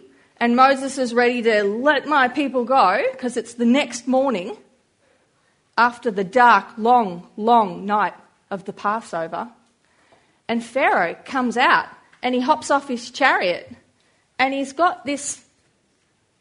and 0.42 0.56
Moses 0.56 0.98
is 0.98 1.14
ready 1.14 1.40
to 1.42 1.62
let 1.62 2.08
my 2.08 2.26
people 2.26 2.64
go 2.64 3.00
because 3.12 3.36
it's 3.36 3.54
the 3.54 3.64
next 3.64 4.08
morning 4.08 4.56
after 5.78 6.10
the 6.10 6.24
dark, 6.24 6.66
long, 6.76 7.28
long 7.36 7.86
night 7.86 8.14
of 8.50 8.64
the 8.64 8.72
Passover. 8.72 9.48
And 10.48 10.60
Pharaoh 10.64 11.14
comes 11.24 11.56
out 11.56 11.86
and 12.24 12.34
he 12.34 12.40
hops 12.40 12.72
off 12.72 12.88
his 12.88 13.12
chariot 13.12 13.72
and 14.36 14.52
he's 14.52 14.72
got 14.72 15.06
this, 15.06 15.44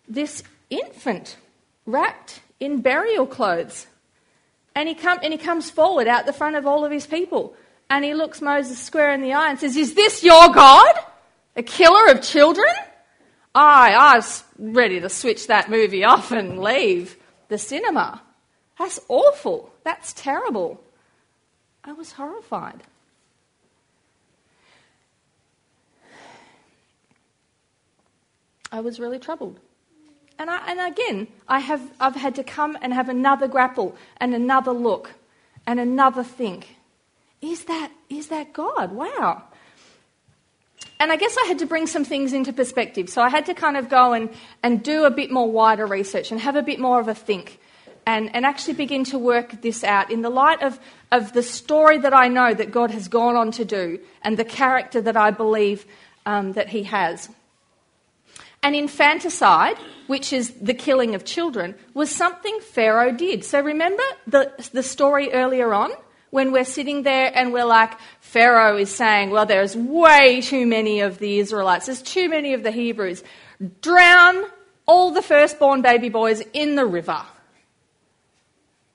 this 0.07 0.41
infant 0.71 1.37
wrapped 1.85 2.41
in 2.59 2.81
burial 2.81 3.27
clothes. 3.27 3.85
And 4.73 4.89
he, 4.89 4.95
come, 4.95 5.19
and 5.21 5.31
he 5.31 5.37
comes 5.37 5.69
forward 5.69 6.07
out 6.07 6.25
the 6.25 6.33
front 6.33 6.55
of 6.55 6.65
all 6.65 6.83
of 6.83 6.91
his 6.91 7.05
people. 7.05 7.53
And 7.87 8.03
he 8.03 8.15
looks 8.15 8.41
Moses 8.41 8.79
square 8.79 9.13
in 9.13 9.21
the 9.21 9.33
eye 9.33 9.51
and 9.51 9.59
says, 9.59 9.77
Is 9.77 9.93
this 9.93 10.23
your 10.23 10.49
God? 10.49 10.95
A 11.55 11.61
killer 11.61 12.07
of 12.07 12.23
children? 12.23 12.65
I, 13.53 13.93
I 13.93 14.15
was 14.15 14.43
ready 14.57 14.99
to 14.99 15.09
switch 15.09 15.47
that 15.47 15.69
movie 15.69 16.03
off 16.03 16.31
and 16.31 16.59
leave 16.59 17.17
the 17.49 17.57
cinema. 17.57 18.21
That's 18.79 18.99
awful. 19.09 19.73
That's 19.83 20.13
terrible. 20.13 20.81
I 21.83 21.93
was 21.93 22.13
horrified. 22.13 22.83
I 28.71 28.79
was 28.79 28.99
really 28.99 29.19
troubled. 29.19 29.59
And, 30.39 30.49
I, 30.49 30.71
and 30.71 30.79
again, 30.79 31.27
I 31.47 31.59
have, 31.59 31.81
I've 31.99 32.15
had 32.15 32.35
to 32.35 32.43
come 32.43 32.77
and 32.81 32.93
have 32.93 33.09
another 33.09 33.47
grapple 33.47 33.95
and 34.17 34.33
another 34.33 34.71
look 34.71 35.11
and 35.67 35.79
another 35.79 36.23
think. 36.23 36.77
Is 37.41 37.65
that, 37.65 37.91
is 38.09 38.27
that 38.27 38.53
God? 38.53 38.91
Wow. 38.91 39.43
And 41.01 41.11
I 41.11 41.15
guess 41.15 41.35
I 41.35 41.47
had 41.47 41.57
to 41.57 41.65
bring 41.65 41.87
some 41.87 42.05
things 42.05 42.31
into 42.31 42.53
perspective. 42.53 43.09
So 43.09 43.23
I 43.23 43.29
had 43.29 43.47
to 43.47 43.55
kind 43.55 43.75
of 43.75 43.89
go 43.89 44.13
and, 44.13 44.29
and 44.61 44.83
do 44.83 45.05
a 45.05 45.09
bit 45.09 45.31
more 45.31 45.51
wider 45.51 45.87
research 45.87 46.29
and 46.29 46.39
have 46.39 46.55
a 46.55 46.61
bit 46.61 46.79
more 46.79 46.99
of 46.99 47.07
a 47.07 47.15
think 47.15 47.59
and, 48.05 48.29
and 48.35 48.45
actually 48.45 48.75
begin 48.75 49.03
to 49.05 49.17
work 49.17 49.63
this 49.63 49.83
out 49.83 50.11
in 50.11 50.21
the 50.21 50.29
light 50.29 50.61
of, 50.61 50.79
of 51.11 51.33
the 51.33 51.41
story 51.41 51.97
that 51.97 52.13
I 52.13 52.27
know 52.27 52.53
that 52.53 52.69
God 52.69 52.91
has 52.91 53.07
gone 53.07 53.35
on 53.35 53.49
to 53.53 53.65
do 53.65 53.99
and 54.21 54.37
the 54.37 54.45
character 54.45 55.01
that 55.01 55.17
I 55.17 55.31
believe 55.31 55.87
um, 56.27 56.51
that 56.53 56.69
He 56.69 56.83
has. 56.83 57.29
And 58.61 58.75
infanticide, 58.75 59.77
which 60.05 60.31
is 60.31 60.51
the 60.61 60.75
killing 60.75 61.15
of 61.15 61.25
children, 61.25 61.73
was 61.95 62.11
something 62.11 62.59
Pharaoh 62.59 63.11
did. 63.11 63.43
So 63.43 63.59
remember 63.59 64.03
the, 64.27 64.51
the 64.71 64.83
story 64.83 65.33
earlier 65.33 65.73
on? 65.73 65.89
When 66.31 66.51
we're 66.51 66.65
sitting 66.65 67.03
there 67.03 67.31
and 67.33 67.53
we're 67.53 67.65
like, 67.65 67.91
Pharaoh 68.21 68.77
is 68.77 68.93
saying, 68.93 69.29
well, 69.29 69.45
there's 69.45 69.75
way 69.75 70.41
too 70.41 70.65
many 70.65 71.01
of 71.01 71.19
the 71.19 71.39
Israelites, 71.39 71.85
there's 71.85 72.01
too 72.01 72.29
many 72.29 72.53
of 72.53 72.63
the 72.63 72.71
Hebrews. 72.71 73.23
Drown 73.81 74.45
all 74.85 75.11
the 75.11 75.21
firstborn 75.21 75.81
baby 75.81 76.09
boys 76.09 76.41
in 76.53 76.75
the 76.75 76.85
river. 76.85 77.21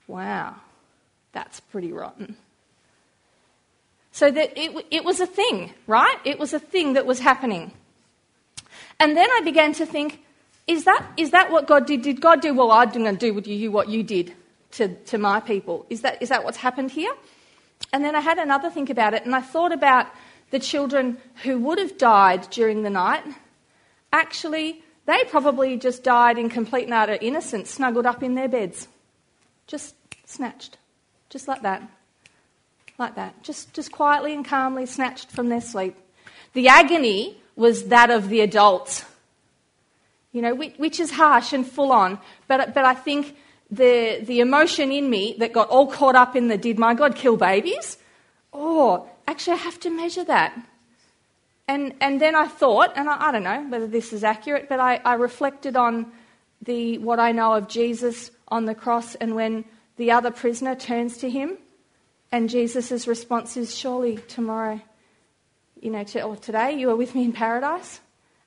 Wow, 0.07 0.57
that's 1.33 1.61
pretty 1.61 1.93
rotten. 1.93 2.37
So 4.12 4.31
that 4.31 4.59
it, 4.59 4.87
it 4.90 5.05
was 5.05 5.21
a 5.21 5.26
thing, 5.26 5.75
right? 5.87 6.19
It 6.25 6.38
was 6.38 6.55
a 6.55 6.59
thing 6.59 6.95
that 6.95 7.05
was 7.05 7.21
happening. 7.21 7.73
And 8.99 9.14
then 9.14 9.28
I 9.31 9.43
began 9.43 9.75
to 9.75 9.85
think, 9.85 10.21
is 10.66 10.85
that, 10.85 11.07
is 11.19 11.33
that 11.33 11.50
what 11.50 11.66
God 11.66 11.87
did? 11.87 12.00
Did 12.00 12.21
God 12.23 12.40
do, 12.40 12.55
well, 12.55 12.71
I'm 12.71 12.90
going 12.90 13.05
to 13.05 13.12
do 13.12 13.35
with 13.35 13.47
you 13.47 13.71
what 13.71 13.88
you 13.88 14.02
did 14.02 14.35
to, 14.76 14.88
to 14.88 15.18
my 15.18 15.40
people? 15.40 15.87
Is 15.90 16.02
that, 16.02 16.23
is 16.23 16.28
that 16.28 16.45
what's 16.45 16.59
happened 16.59 16.90
here? 16.90 17.12
And 17.92 18.04
then 18.04 18.14
I 18.16 18.21
had 18.21 18.38
another 18.38 18.71
think 18.71 18.90
about 18.90 19.14
it, 19.14 19.25
and 19.25 19.35
I 19.35 19.40
thought 19.40 19.73
about 19.73 20.06
the 20.50 20.59
children 20.59 21.18
who 21.42 21.59
would 21.59 21.78
have 21.78 21.99
died 21.99 22.49
during 22.50 22.83
the 22.83 22.90
night. 22.90 23.25
Actually, 24.12 24.83
they 25.06 25.25
probably 25.25 25.76
just 25.76 26.02
died 26.02 26.38
in 26.38 26.49
complete 26.49 26.85
and 26.85 26.95
utter 26.95 27.18
innocence, 27.21 27.71
snuggled 27.71 28.06
up 28.06 28.23
in 28.23 28.35
their 28.35 28.49
beds. 28.49 28.88
Just 29.66 29.95
snatched. 30.25 30.78
Just 31.28 31.49
like 31.49 31.62
that. 31.62 31.83
Like 32.99 33.16
that. 33.16 33.42
Just, 33.42 33.75
just 33.75 33.92
quietly 33.92 34.33
and 34.33 34.45
calmly 34.45 34.87
snatched 34.87 35.30
from 35.30 35.49
their 35.49 35.61
sleep. 35.61 35.97
The 36.54 36.68
agony 36.68 37.40
was 37.56 37.88
that 37.88 38.11
of 38.11 38.28
the 38.28 38.40
adults. 38.40 39.04
You 40.33 40.42
know, 40.42 40.54
which, 40.54 40.76
which 40.76 41.00
is 41.00 41.11
harsh 41.11 41.52
and 41.52 41.66
full 41.66 41.92
on. 41.92 42.18
But, 42.49 42.75
but 42.75 42.85
I 42.85 42.95
think 42.95 43.37
the, 43.70 44.20
the 44.23 44.40
emotion 44.40 44.92
in 44.92 45.11
me 45.11 45.37
that 45.38 45.52
got 45.52 45.68
all 45.68 45.87
caught 45.87 46.14
up 46.14 46.37
in 46.37 46.49
the 46.49 46.56
did 46.56 46.78
my 46.78 46.94
God 46.94 47.14
kill 47.14 47.37
babies? 47.37 47.99
Oh, 48.52 49.08
actually, 49.26 49.54
I 49.54 49.62
have 49.62 49.80
to 49.80 49.90
measure 49.90 50.25
that. 50.25 50.56
And, 51.68 51.94
and 52.00 52.20
then 52.20 52.37
I 52.37 52.46
thought, 52.46 52.92
and 52.94 53.08
I, 53.08 53.28
I 53.28 53.32
don't 53.32 53.42
know 53.42 53.66
whether 53.68 53.87
this 53.87 54.12
is 54.12 54.23
accurate, 54.23 54.68
but 54.68 54.78
I, 54.78 55.00
I 55.04 55.14
reflected 55.14 55.76
on 55.76 56.12
the, 56.62 56.99
what 56.99 57.18
I 57.18 57.32
know 57.32 57.54
of 57.54 57.68
Jesus 57.68 58.30
on 58.49 58.66
the 58.66 58.75
cross 58.75 59.16
and 59.16 59.35
when 59.35 59.64
the 59.96 60.12
other 60.12 60.30
prisoner 60.30 60.75
turns 60.75 61.16
to 61.18 61.30
him, 61.30 61.58
and 62.30 62.50
Jesus' 62.50 63.08
response 63.08 63.56
is, 63.56 63.76
Surely 63.76 64.18
tomorrow 64.28 64.80
you 65.80 65.90
know, 65.90 66.04
to, 66.04 66.23
or 66.23 66.37
today 66.37 66.73
you 66.73 66.90
are 66.90 66.96
with 66.96 67.14
me 67.14 67.25
in 67.25 67.32
paradise. 67.32 68.00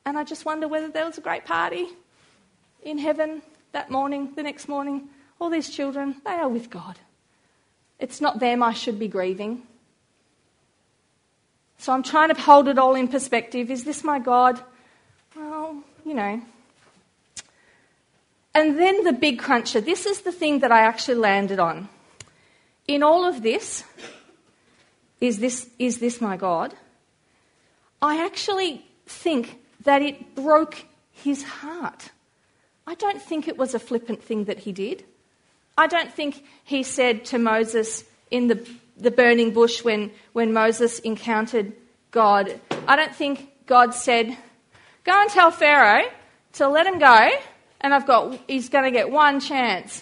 And 0.05 0.17
I 0.17 0.23
just 0.23 0.45
wonder 0.45 0.67
whether 0.67 0.89
there 0.89 1.05
was 1.05 1.17
a 1.17 1.21
great 1.21 1.45
party 1.45 1.87
in 2.83 2.97
heaven 2.97 3.41
that 3.71 3.89
morning, 3.89 4.33
the 4.35 4.43
next 4.43 4.67
morning. 4.67 5.09
All 5.39 5.49
these 5.49 5.69
children, 5.69 6.15
they 6.25 6.31
are 6.31 6.49
with 6.49 6.69
God. 6.69 6.99
It's 7.99 8.21
not 8.21 8.39
them 8.39 8.63
I 8.63 8.73
should 8.73 8.99
be 8.99 9.07
grieving. 9.07 9.63
So 11.77 11.93
I'm 11.93 12.03
trying 12.03 12.33
to 12.33 12.39
hold 12.39 12.67
it 12.67 12.77
all 12.77 12.95
in 12.95 13.07
perspective. 13.07 13.71
Is 13.71 13.85
this 13.85 14.03
my 14.03 14.19
God? 14.19 14.61
Well, 15.35 15.81
you 16.05 16.13
know. 16.13 16.41
And 18.53 18.77
then 18.77 19.03
the 19.03 19.13
big 19.13 19.39
cruncher. 19.39 19.79
This 19.79 20.05
is 20.05 20.21
the 20.21 20.31
thing 20.31 20.59
that 20.59 20.71
I 20.71 20.81
actually 20.81 21.15
landed 21.15 21.59
on. 21.59 21.87
In 22.87 23.03
all 23.03 23.23
of 23.23 23.43
this, 23.43 23.83
is 25.21 25.39
this, 25.39 25.69
is 25.77 25.99
this 25.99 26.19
my 26.19 26.35
God? 26.35 26.73
I 28.01 28.25
actually 28.25 28.85
think 29.05 29.59
that 29.83 30.01
it 30.01 30.35
broke 30.35 30.85
his 31.11 31.43
heart. 31.43 32.09
I 32.89 32.95
don't 32.95 33.21
think 33.21 33.47
it 33.47 33.55
was 33.55 33.75
a 33.75 33.79
flippant 33.79 34.23
thing 34.23 34.45
that 34.45 34.57
he 34.57 34.71
did. 34.71 35.05
I 35.77 35.85
don't 35.85 36.11
think 36.11 36.43
he 36.63 36.81
said 36.81 37.23
to 37.25 37.37
Moses 37.37 38.03
in 38.31 38.47
the, 38.47 38.67
the 38.97 39.11
burning 39.11 39.51
bush 39.51 39.83
when, 39.83 40.09
when 40.33 40.53
Moses 40.53 40.97
encountered 40.97 41.73
God, 42.09 42.59
I 42.87 42.95
don't 42.95 43.13
think 43.13 43.47
God 43.67 43.93
said, 43.93 44.35
Go 45.03 45.11
and 45.21 45.29
tell 45.29 45.51
Pharaoh 45.51 46.09
to 46.53 46.67
let 46.67 46.87
him 46.87 46.97
go, 46.97 47.29
and 47.79 47.93
I've 47.93 48.07
got, 48.07 48.39
he's 48.47 48.69
going 48.69 48.85
to 48.85 48.91
get 48.91 49.11
one 49.11 49.39
chance. 49.39 50.01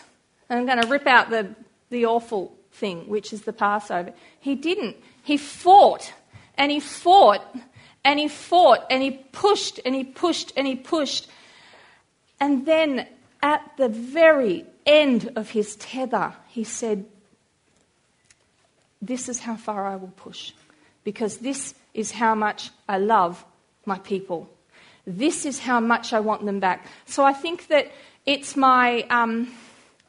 And 0.49 0.57
I'm 0.57 0.65
going 0.65 0.81
to 0.81 0.87
rip 0.87 1.07
out 1.07 1.29
the, 1.29 1.53
the 1.89 2.05
awful 2.05 2.55
thing, 2.71 3.09
which 3.09 3.33
is 3.33 3.41
the 3.41 3.51
Passover. 3.51 4.13
He 4.39 4.55
didn't. 4.55 4.95
He 5.23 5.35
fought, 5.35 6.13
and 6.57 6.71
he 6.71 6.79
fought 6.79 7.43
and 8.07 8.17
he 8.21 8.29
fought 8.29 8.85
and 8.89 9.03
he 9.03 9.11
pushed 9.11 9.81
and 9.85 9.93
he 9.93 10.05
pushed 10.05 10.53
and 10.55 10.65
he 10.65 10.75
pushed. 10.75 11.27
And 12.39 12.65
then 12.65 13.07
at 13.41 13.61
the 13.77 13.89
very 13.89 14.65
end 14.85 15.31
of 15.35 15.51
his 15.51 15.75
tether, 15.77 16.33
he 16.47 16.63
said, 16.63 17.05
This 19.01 19.29
is 19.29 19.39
how 19.39 19.55
far 19.55 19.87
I 19.87 19.95
will 19.95 20.13
push, 20.15 20.53
because 21.03 21.37
this 21.37 21.73
is 21.93 22.11
how 22.11 22.35
much 22.35 22.69
I 22.87 22.97
love 22.97 23.43
my 23.85 23.99
people. 23.99 24.49
This 25.05 25.45
is 25.45 25.59
how 25.59 25.79
much 25.79 26.13
I 26.13 26.19
want 26.19 26.45
them 26.45 26.59
back. 26.59 26.85
So 27.05 27.23
I 27.23 27.33
think 27.33 27.67
that 27.67 27.91
it's 28.25 28.55
my, 28.57 29.03
um, 29.09 29.53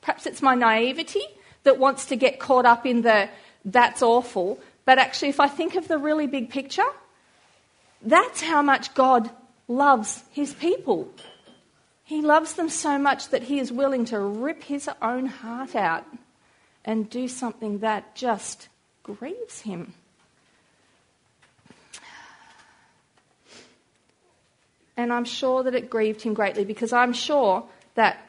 perhaps 0.02 0.26
it's 0.26 0.42
my 0.42 0.54
naivety 0.54 1.22
that 1.62 1.78
wants 1.78 2.06
to 2.06 2.16
get 2.16 2.40
caught 2.40 2.66
up 2.66 2.84
in 2.84 3.02
the 3.02 3.28
that's 3.64 4.02
awful. 4.02 4.58
But 4.84 4.98
actually, 4.98 5.28
if 5.28 5.40
I 5.40 5.48
think 5.48 5.74
of 5.76 5.86
the 5.88 5.98
really 5.98 6.26
big 6.26 6.50
picture, 6.50 6.90
that's 8.02 8.40
how 8.40 8.62
much 8.62 8.94
God 8.94 9.30
loves 9.68 10.24
his 10.32 10.54
people. 10.54 11.12
He 12.08 12.22
loves 12.22 12.54
them 12.54 12.70
so 12.70 12.98
much 12.98 13.28
that 13.28 13.42
he 13.42 13.58
is 13.58 13.70
willing 13.70 14.06
to 14.06 14.18
rip 14.18 14.62
his 14.62 14.88
own 15.02 15.26
heart 15.26 15.76
out 15.76 16.06
and 16.82 17.10
do 17.10 17.28
something 17.28 17.80
that 17.80 18.14
just 18.14 18.70
grieves 19.02 19.60
him. 19.60 19.92
And 24.96 25.12
I'm 25.12 25.26
sure 25.26 25.62
that 25.64 25.74
it 25.74 25.90
grieved 25.90 26.22
him 26.22 26.32
greatly 26.32 26.64
because 26.64 26.94
I'm 26.94 27.12
sure 27.12 27.66
that 27.94 28.26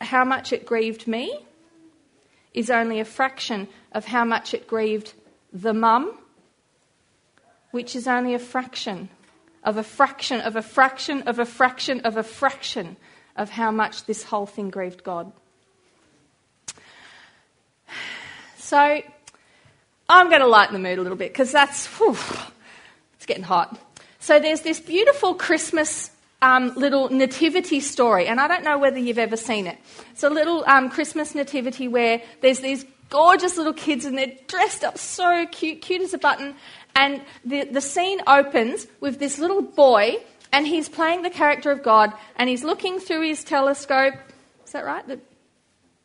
how 0.00 0.24
much 0.24 0.54
it 0.54 0.64
grieved 0.64 1.06
me 1.06 1.38
is 2.54 2.70
only 2.70 2.98
a 2.98 3.04
fraction 3.04 3.68
of 3.92 4.06
how 4.06 4.24
much 4.24 4.54
it 4.54 4.66
grieved 4.66 5.12
the 5.52 5.74
mum 5.74 6.16
which 7.72 7.94
is 7.94 8.08
only 8.08 8.32
a 8.32 8.38
fraction 8.38 9.10
of 9.64 9.76
a 9.76 9.82
fraction 9.82 10.40
of 10.40 10.56
a 10.56 10.62
fraction 10.62 11.22
of 11.22 11.38
a 11.38 11.44
fraction 11.44 12.00
of 12.00 12.16
a 12.16 12.22
fraction 12.22 12.96
of 13.36 13.50
how 13.50 13.70
much 13.70 14.04
this 14.04 14.22
whole 14.22 14.46
thing 14.46 14.70
grieved 14.70 15.02
God. 15.04 15.32
So 18.56 19.02
I'm 20.08 20.28
going 20.28 20.40
to 20.40 20.46
lighten 20.46 20.74
the 20.74 20.78
mood 20.78 20.98
a 20.98 21.02
little 21.02 21.16
bit 21.16 21.32
because 21.32 21.52
that's, 21.52 21.86
whew, 21.98 22.16
it's 23.16 23.26
getting 23.26 23.42
hot. 23.42 23.78
So 24.18 24.38
there's 24.38 24.60
this 24.60 24.80
beautiful 24.80 25.34
Christmas 25.34 26.10
um, 26.40 26.74
little 26.74 27.08
nativity 27.10 27.80
story, 27.80 28.26
and 28.26 28.40
I 28.40 28.48
don't 28.48 28.64
know 28.64 28.78
whether 28.78 28.98
you've 28.98 29.18
ever 29.18 29.36
seen 29.36 29.66
it. 29.66 29.78
It's 30.12 30.22
a 30.22 30.30
little 30.30 30.64
um, 30.66 30.90
Christmas 30.90 31.34
nativity 31.34 31.88
where 31.88 32.22
there's 32.40 32.60
these 32.60 32.84
gorgeous 33.10 33.56
little 33.58 33.74
kids 33.74 34.04
and 34.04 34.16
they're 34.16 34.32
dressed 34.48 34.84
up 34.84 34.96
so 34.96 35.46
cute, 35.50 35.82
cute 35.82 36.00
as 36.00 36.14
a 36.14 36.18
button, 36.18 36.54
and 36.94 37.22
the, 37.44 37.64
the 37.64 37.80
scene 37.80 38.20
opens 38.26 38.86
with 39.00 39.18
this 39.18 39.38
little 39.38 39.62
boy, 39.62 40.16
and 40.52 40.66
he's 40.66 40.88
playing 40.88 41.22
the 41.22 41.30
character 41.30 41.70
of 41.70 41.82
God, 41.82 42.12
and 42.36 42.48
he's 42.48 42.64
looking 42.64 42.98
through 42.98 43.26
his 43.26 43.44
telescope. 43.44 44.14
Is 44.64 44.72
that 44.72 44.84
right? 44.84 45.06
The, 45.06 45.18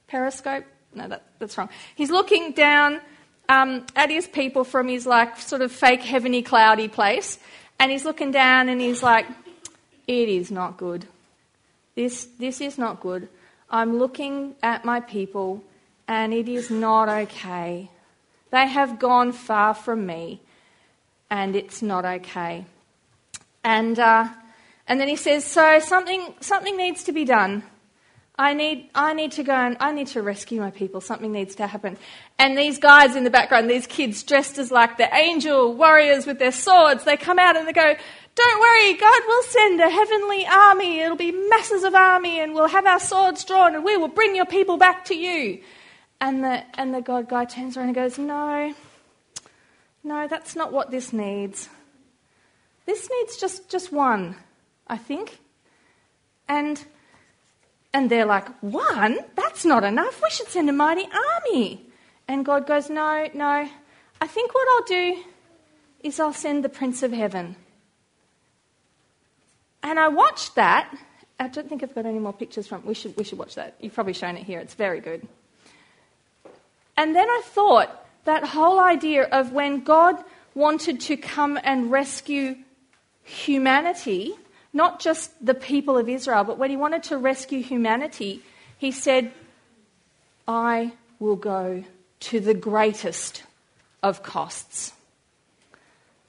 periscope. 0.07 0.63
No, 0.93 1.07
that, 1.07 1.23
that's 1.39 1.57
wrong. 1.57 1.69
He's 1.95 2.09
looking 2.09 2.53
down 2.53 3.01
um, 3.49 3.85
at 3.95 4.09
his 4.09 4.27
people 4.27 4.63
from 4.63 4.87
his 4.87 5.05
like 5.05 5.37
sort 5.37 5.61
of 5.61 5.71
fake 5.71 6.01
heavenly 6.01 6.41
cloudy 6.41 6.87
place, 6.87 7.39
and 7.79 7.91
he's 7.91 8.05
looking 8.05 8.31
down 8.31 8.69
and 8.69 8.81
he's 8.81 9.03
like, 9.03 9.27
"It 10.07 10.29
is 10.29 10.49
not 10.49 10.77
good. 10.77 11.05
This 11.95 12.25
this 12.39 12.61
is 12.61 12.77
not 12.77 12.99
good. 12.99 13.29
I'm 13.69 13.99
looking 13.99 14.55
at 14.63 14.85
my 14.85 15.01
people, 15.01 15.63
and 16.07 16.33
it 16.33 16.47
is 16.47 16.71
not 16.71 17.09
okay. 17.09 17.89
They 18.49 18.67
have 18.67 18.97
gone 18.97 19.33
far 19.33 19.73
from 19.73 20.05
me, 20.05 20.39
and 21.29 21.55
it's 21.55 21.81
not 21.81 22.05
okay." 22.05 22.65
And 23.63 23.99
uh, 23.99 24.27
and 24.87 24.99
then 24.99 25.07
he 25.07 25.15
says, 25.15 25.45
"So 25.45 25.79
something 25.79 26.33
something 26.39 26.77
needs 26.77 27.03
to 27.05 27.11
be 27.11 27.25
done." 27.25 27.63
I 28.39 28.53
need, 28.53 28.91
I 28.93 29.13
need 29.13 29.31
to 29.33 29.43
go 29.43 29.53
and 29.53 29.77
I 29.79 29.91
need 29.91 30.07
to 30.07 30.21
rescue 30.21 30.61
my 30.61 30.69
people. 30.69 31.01
Something 31.01 31.31
needs 31.31 31.55
to 31.55 31.65
happen. 31.65 31.97
And 32.37 32.55
these 32.55 32.77
guys 32.77 33.15
in 33.15 33.23
the 33.23 33.31
background, 33.31 33.67
these 33.67 33.87
kids 33.87 34.21
dressed 34.21 34.59
as 34.59 34.71
like 34.71 34.97
the 34.97 35.11
angel 35.15 35.73
warriors 35.73 36.27
with 36.27 36.37
their 36.37 36.51
swords, 36.51 37.03
they 37.03 37.17
come 37.17 37.39
out 37.39 37.57
and 37.57 37.67
they 37.67 37.73
go, 37.73 37.95
Don't 38.35 38.59
worry, 38.59 38.93
God 38.93 39.21
will 39.27 39.43
send 39.43 39.81
a 39.81 39.89
heavenly 39.89 40.45
army. 40.45 40.99
It'll 40.99 41.17
be 41.17 41.31
masses 41.31 41.83
of 41.83 41.95
army 41.95 42.39
and 42.39 42.53
we'll 42.53 42.67
have 42.67 42.85
our 42.85 42.99
swords 42.99 43.43
drawn 43.43 43.73
and 43.73 43.83
we 43.83 43.97
will 43.97 44.07
bring 44.07 44.35
your 44.35 44.45
people 44.45 44.77
back 44.77 45.05
to 45.05 45.15
you. 45.15 45.63
And 46.21 46.43
the, 46.43 46.63
and 46.79 46.93
the 46.93 47.01
God 47.01 47.27
guy 47.27 47.45
turns 47.45 47.75
around 47.75 47.87
and 47.87 47.95
goes, 47.95 48.19
No, 48.19 48.71
no, 50.07 50.27
that's 50.27 50.55
not 50.55 50.71
what 50.71 50.89
this 50.89 51.11
needs. 51.11 51.69
This 52.85 53.09
needs 53.11 53.35
just, 53.37 53.69
just 53.69 53.91
one, 53.91 54.35
I 54.87 54.97
think. 54.97 55.39
And 56.47 56.83
and 57.93 58.09
they're 58.09 58.25
like, 58.25 58.47
One? 58.61 59.17
That's 59.35 59.65
not 59.65 59.83
enough. 59.83 60.21
We 60.21 60.29
should 60.29 60.47
send 60.47 60.69
a 60.69 60.73
mighty 60.73 61.07
army. 61.27 61.85
And 62.27 62.45
God 62.45 62.67
goes, 62.67 62.89
No, 62.89 63.27
no. 63.33 63.69
I 64.21 64.27
think 64.27 64.53
what 64.53 64.67
I'll 64.69 64.87
do 64.87 65.23
is 66.01 66.19
I'll 66.19 66.33
send 66.33 66.63
the 66.63 66.69
Prince 66.69 67.03
of 67.03 67.11
Heaven. 67.11 67.55
And 69.83 69.99
I 69.99 70.07
watched 70.07 70.55
that. 70.55 70.95
I 71.39 71.47
don't 71.47 71.67
think 71.69 71.83
I've 71.83 71.93
got 71.93 72.05
any 72.05 72.19
more 72.19 72.33
pictures 72.33 72.67
from. 72.67 72.85
We 72.85 72.93
should 72.93 73.15
we 73.17 73.23
should 73.23 73.39
watch 73.39 73.55
that. 73.55 73.75
You've 73.79 73.93
probably 73.93 74.13
shown 74.13 74.37
it 74.37 74.43
here. 74.43 74.59
It's 74.59 74.73
very 74.73 74.99
good. 74.99 75.27
And 76.95 77.15
then 77.15 77.27
I 77.29 77.41
thought 77.45 78.06
that 78.27 78.43
whole 78.43 78.77
idea 78.77 79.23
of 79.23 79.53
when 79.53 79.85
God 79.85 80.21
wanted 80.53 80.99
to 80.99 81.15
come 81.15 81.57
and 81.63 81.89
rescue 81.89 82.57
humanity, 83.23 84.33
not 84.73 84.99
just 84.99 85.31
the 85.43 85.53
people 85.53 85.97
of 85.97 86.09
Israel, 86.09 86.43
but 86.43 86.57
when 86.57 86.69
he 86.69 86.75
wanted 86.75 87.03
to 87.03 87.17
rescue 87.17 87.63
humanity, 87.63 88.43
he 88.77 88.91
said, 88.91 89.31
I 90.45 90.91
will 91.19 91.37
go 91.37 91.85
to 92.19 92.39
the 92.41 92.53
greatest 92.53 93.43
of 94.03 94.23
costs. 94.23 94.91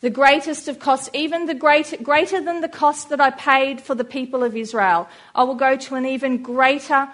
The 0.01 0.11
greatest 0.11 0.69
of 0.69 0.79
costs, 0.79 1.11
even 1.13 1.47
the 1.47 1.55
great, 1.55 2.01
greater 2.05 2.41
than 2.41 2.61
the 2.61 2.69
cost 2.69 3.09
that 3.09 3.21
I 3.21 3.31
paid 3.31 3.81
for 3.81 3.97
the 3.97 4.05
people 4.05 4.45
of 4.45 4.57
Israel. 4.57 5.09
I 5.35 5.43
will 5.43 5.57
go 5.57 5.77
to 5.77 5.97
an 5.97 6.07
even 6.07 6.45
greater 6.45 7.09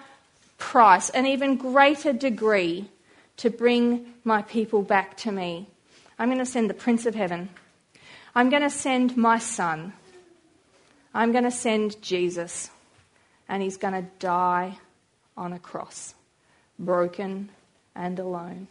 price, 0.58 1.08
an 1.08 1.24
even 1.24 1.56
greater 1.56 2.12
degree 2.12 2.90
to 3.38 3.50
bring 3.50 4.14
my 4.24 4.42
people 4.42 4.82
back 4.82 5.16
to 5.18 5.32
me. 5.32 5.68
I'm 6.18 6.28
going 6.28 6.38
to 6.38 6.46
send 6.46 6.70
the 6.70 6.74
Prince 6.74 7.06
of 7.06 7.14
Heaven. 7.14 7.48
I'm 8.34 8.50
going 8.50 8.62
to 8.62 8.70
send 8.70 9.16
my 9.16 9.38
son. 9.38 9.92
I'm 11.12 11.32
going 11.32 11.44
to 11.44 11.50
send 11.50 12.00
Jesus, 12.02 12.70
and 13.48 13.62
he's 13.62 13.76
going 13.76 13.94
to 13.94 14.08
die 14.18 14.78
on 15.36 15.52
a 15.52 15.58
cross, 15.58 16.14
broken 16.78 17.50
and 17.94 18.18
alone, 18.18 18.66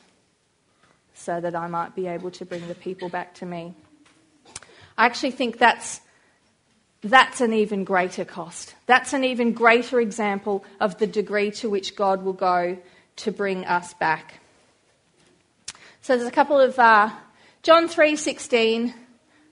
so 1.13 1.39
that 1.39 1.55
I 1.55 1.67
might 1.67 1.95
be 1.95 2.07
able 2.07 2.31
to 2.31 2.45
bring 2.45 2.67
the 2.67 2.75
people 2.75 3.07
back 3.09 3.33
to 3.35 3.45
me. 3.45 3.73
I 4.97 5.05
actually 5.05 5.31
think 5.31 5.57
that's, 5.57 6.01
that's 7.01 7.39
an 7.39 7.53
even 7.53 7.83
greater 7.83 8.25
cost. 8.25 8.75
That's 8.85 9.13
an 9.13 9.23
even 9.23 9.53
greater 9.53 9.99
example 9.99 10.65
of 10.79 10.97
the 10.99 11.07
degree 11.07 11.51
to 11.51 11.69
which 11.69 11.95
God 11.95 12.23
will 12.23 12.33
go 12.33 12.77
to 13.17 13.31
bring 13.31 13.65
us 13.65 13.93
back. 13.93 14.39
So 16.03 16.17
there's 16.17 16.27
a 16.27 16.31
couple 16.31 16.59
of 16.59 16.77
uh, 16.77 17.11
John 17.61 17.87
3:16. 17.87 18.93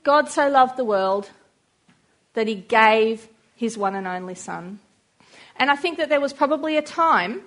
God 0.03 0.27
so 0.27 0.49
loved 0.49 0.75
the 0.75 0.83
world 0.83 1.29
that 2.33 2.45
he 2.45 2.55
gave 2.55 3.29
his 3.55 3.77
one 3.77 3.95
and 3.95 4.05
only 4.05 4.35
son. 4.35 4.81
And 5.55 5.71
I 5.71 5.77
think 5.77 5.97
that 5.97 6.09
there 6.09 6.19
was 6.19 6.33
probably 6.33 6.75
a 6.75 6.81
time, 6.81 7.43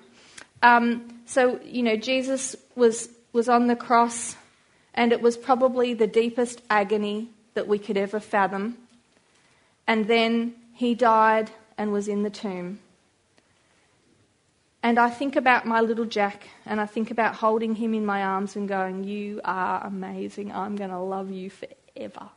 um, 0.63 1.21
so, 1.27 1.61
you 1.63 1.83
know, 1.83 1.97
Jesus 1.97 2.57
was, 2.77 3.11
was 3.35 3.47
on 3.51 3.67
the 3.67 3.77
cross, 3.77 4.37
and 4.95 5.13
it 5.13 5.21
was 5.21 5.37
probably 5.37 5.93
the 5.93 6.07
deepest 6.07 6.63
agony 6.71 7.29
that 7.53 7.69
we 7.69 7.79
could 7.79 7.99
ever 7.99 8.21
fathom. 8.21 8.79
And 9.87 10.07
then 10.07 10.55
he 10.73 10.95
died 10.95 11.51
and 11.77 11.93
was 11.93 12.09
in 12.09 12.23
the 12.23 12.31
tomb. 12.31 12.79
And 14.85 14.99
I 14.99 15.09
think 15.09 15.35
about 15.35 15.65
my 15.65 15.81
little 15.81 16.05
Jack, 16.05 16.47
and 16.67 16.79
I 16.79 16.85
think 16.85 17.11
about 17.11 17.37
holding 17.37 17.75
him 17.75 17.95
in 17.95 18.05
my 18.05 18.23
arms 18.23 18.55
and 18.55 18.69
going, 18.69 19.05
You 19.05 19.41
are 19.43 19.83
amazing. 19.83 20.53
I'm 20.53 20.77
going 20.77 20.91
to 20.91 20.99
love 20.99 21.31
you 21.31 21.49
forever. 21.49 22.29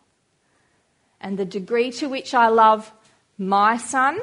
And 1.19 1.37
the 1.37 1.43
degree 1.43 1.91
to 1.91 2.07
which 2.07 2.33
I 2.33 2.47
love 2.47 2.93
my 3.37 3.75
son 3.75 4.17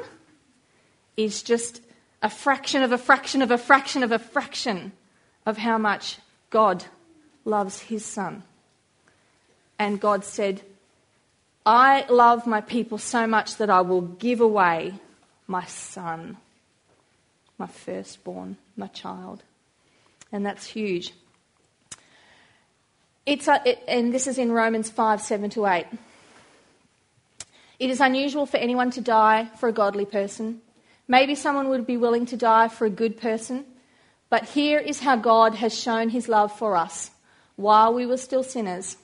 is 1.15 1.43
just 1.43 1.83
a 2.23 2.29
fraction 2.31 2.81
of 2.81 2.91
a 2.91 2.97
fraction 2.97 3.43
of 3.43 3.51
a 3.51 3.59
fraction 3.59 4.01
of 4.01 4.11
a 4.11 4.17
fraction 4.17 4.93
of 5.45 5.57
how 5.57 5.77
much 5.77 6.17
God 6.49 6.83
loves 7.45 7.79
his 7.79 8.03
son. 8.03 8.41
And 9.77 10.01
God 10.01 10.25
said, 10.25 10.63
I 11.63 12.07
love 12.09 12.47
my 12.47 12.61
people 12.61 12.97
so 12.97 13.27
much 13.27 13.57
that 13.57 13.69
I 13.69 13.81
will 13.81 14.01
give 14.01 14.41
away 14.41 14.95
my 15.45 15.65
son, 15.65 16.37
my 17.57 17.67
firstborn, 17.67 18.57
my 18.75 18.87
child. 18.87 19.43
And 20.31 20.45
that's 20.45 20.65
huge. 20.65 21.13
It's 23.25 23.47
a, 23.47 23.61
it, 23.65 23.83
and 23.87 24.13
this 24.13 24.27
is 24.27 24.37
in 24.37 24.51
Romans 24.51 24.89
5 24.89 25.21
7 25.21 25.49
to 25.51 25.65
8. 25.65 25.85
It 27.79 27.89
is 27.89 27.99
unusual 27.99 28.45
for 28.45 28.57
anyone 28.57 28.91
to 28.91 29.01
die 29.01 29.49
for 29.59 29.69
a 29.69 29.73
godly 29.73 30.05
person. 30.05 30.61
Maybe 31.07 31.35
someone 31.35 31.69
would 31.69 31.85
be 31.85 31.97
willing 31.97 32.25
to 32.27 32.37
die 32.37 32.67
for 32.67 32.85
a 32.85 32.89
good 32.89 33.17
person. 33.17 33.65
But 34.29 34.45
here 34.45 34.79
is 34.79 35.01
how 35.01 35.15
God 35.17 35.55
has 35.55 35.77
shown 35.77 36.09
his 36.09 36.27
love 36.27 36.57
for 36.57 36.75
us. 36.75 37.11
While 37.55 37.93
we 37.93 38.05
were 38.05 38.17
still 38.17 38.43
sinners, 38.43 38.97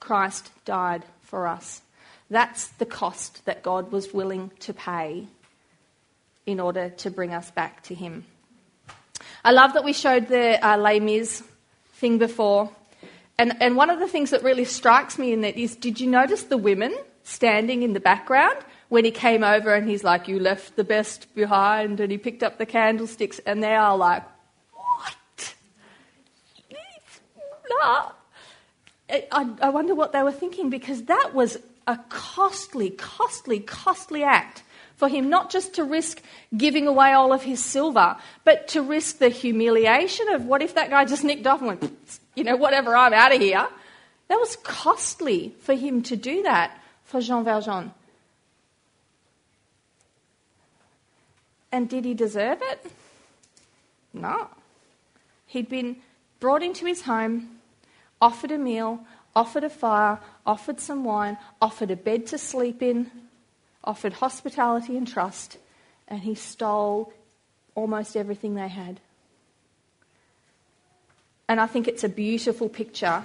Christ 0.00 0.50
died 0.64 1.04
for 1.22 1.46
us. 1.46 1.82
That's 2.28 2.68
the 2.68 2.86
cost 2.86 3.44
that 3.44 3.62
God 3.62 3.92
was 3.92 4.12
willing 4.12 4.50
to 4.60 4.74
pay 4.74 5.28
in 6.46 6.60
order 6.60 6.90
to 6.90 7.10
bring 7.10 7.32
us 7.32 7.50
back 7.50 7.82
to 7.84 7.94
him. 7.94 8.24
I 9.44 9.52
love 9.52 9.74
that 9.74 9.84
we 9.84 9.92
showed 9.92 10.28
the 10.28 10.64
uh, 10.66 10.76
Les 10.76 11.00
Mis 11.00 11.42
thing 11.94 12.18
before. 12.18 12.70
And, 13.38 13.60
and 13.60 13.76
one 13.76 13.90
of 13.90 13.98
the 13.98 14.08
things 14.08 14.30
that 14.30 14.42
really 14.42 14.64
strikes 14.64 15.18
me 15.18 15.32
in 15.32 15.40
that 15.42 15.56
is 15.56 15.76
did 15.76 16.00
you 16.00 16.08
notice 16.08 16.44
the 16.44 16.56
women 16.56 16.94
standing 17.24 17.82
in 17.82 17.92
the 17.92 18.00
background 18.00 18.56
when 18.88 19.04
he 19.04 19.10
came 19.10 19.42
over 19.42 19.74
and 19.74 19.88
he's 19.88 20.04
like, 20.04 20.28
You 20.28 20.38
left 20.38 20.76
the 20.76 20.84
best 20.84 21.34
behind, 21.34 22.00
and 22.00 22.12
he 22.12 22.18
picked 22.18 22.42
up 22.42 22.58
the 22.58 22.66
candlesticks, 22.66 23.40
and 23.40 23.62
they 23.62 23.74
are 23.74 23.96
like, 23.96 24.22
What? 24.72 25.54
I, 29.10 29.50
I 29.60 29.68
wonder 29.70 29.94
what 29.94 30.12
they 30.12 30.22
were 30.22 30.32
thinking 30.32 30.70
because 30.70 31.02
that 31.04 31.34
was 31.34 31.58
a 31.86 31.98
costly, 32.08 32.90
costly, 32.90 33.60
costly 33.60 34.22
act 34.22 34.62
for 34.96 35.08
him 35.08 35.28
not 35.28 35.50
just 35.50 35.74
to 35.74 35.84
risk 35.84 36.22
giving 36.56 36.86
away 36.86 37.12
all 37.12 37.32
of 37.32 37.42
his 37.42 37.62
silver, 37.62 38.16
but 38.44 38.68
to 38.68 38.82
risk 38.82 39.18
the 39.18 39.28
humiliation 39.28 40.28
of 40.28 40.46
what 40.46 40.62
if 40.62 40.74
that 40.74 40.90
guy 40.90 41.04
just 41.04 41.24
nicked 41.24 41.46
off 41.46 41.60
and 41.60 41.68
went, 41.68 42.20
you 42.34 42.44
know, 42.44 42.56
whatever, 42.56 42.96
I'm 42.96 43.12
out 43.12 43.34
of 43.34 43.40
here. 43.40 43.66
That 44.28 44.36
was 44.36 44.56
costly 44.62 45.54
for 45.60 45.74
him 45.74 46.02
to 46.04 46.16
do 46.16 46.42
that 46.42 46.78
for 47.04 47.20
Jean 47.20 47.44
Valjean. 47.44 47.92
And 51.70 51.88
did 51.88 52.04
he 52.04 52.14
deserve 52.14 52.58
it? 52.62 52.86
No. 54.12 54.48
He'd 55.46 55.68
been 55.68 55.96
brought 56.38 56.62
into 56.62 56.86
his 56.86 57.02
home, 57.02 57.58
offered 58.20 58.52
a 58.52 58.58
meal, 58.58 59.00
offered 59.34 59.64
a 59.64 59.70
fire, 59.70 60.20
offered 60.46 60.78
some 60.78 61.04
wine, 61.04 61.36
offered 61.60 61.90
a 61.90 61.96
bed 61.96 62.26
to 62.28 62.38
sleep 62.38 62.82
in, 62.82 63.10
offered 63.84 64.14
hospitality 64.14 64.96
and 64.96 65.06
trust, 65.06 65.58
and 66.08 66.20
he 66.20 66.34
stole 66.34 67.12
almost 67.74 68.16
everything 68.16 68.54
they 68.54 68.68
had. 68.68 69.00
And 71.48 71.60
I 71.60 71.66
think 71.66 71.86
it's 71.86 72.04
a 72.04 72.08
beautiful 72.08 72.68
picture 72.68 73.24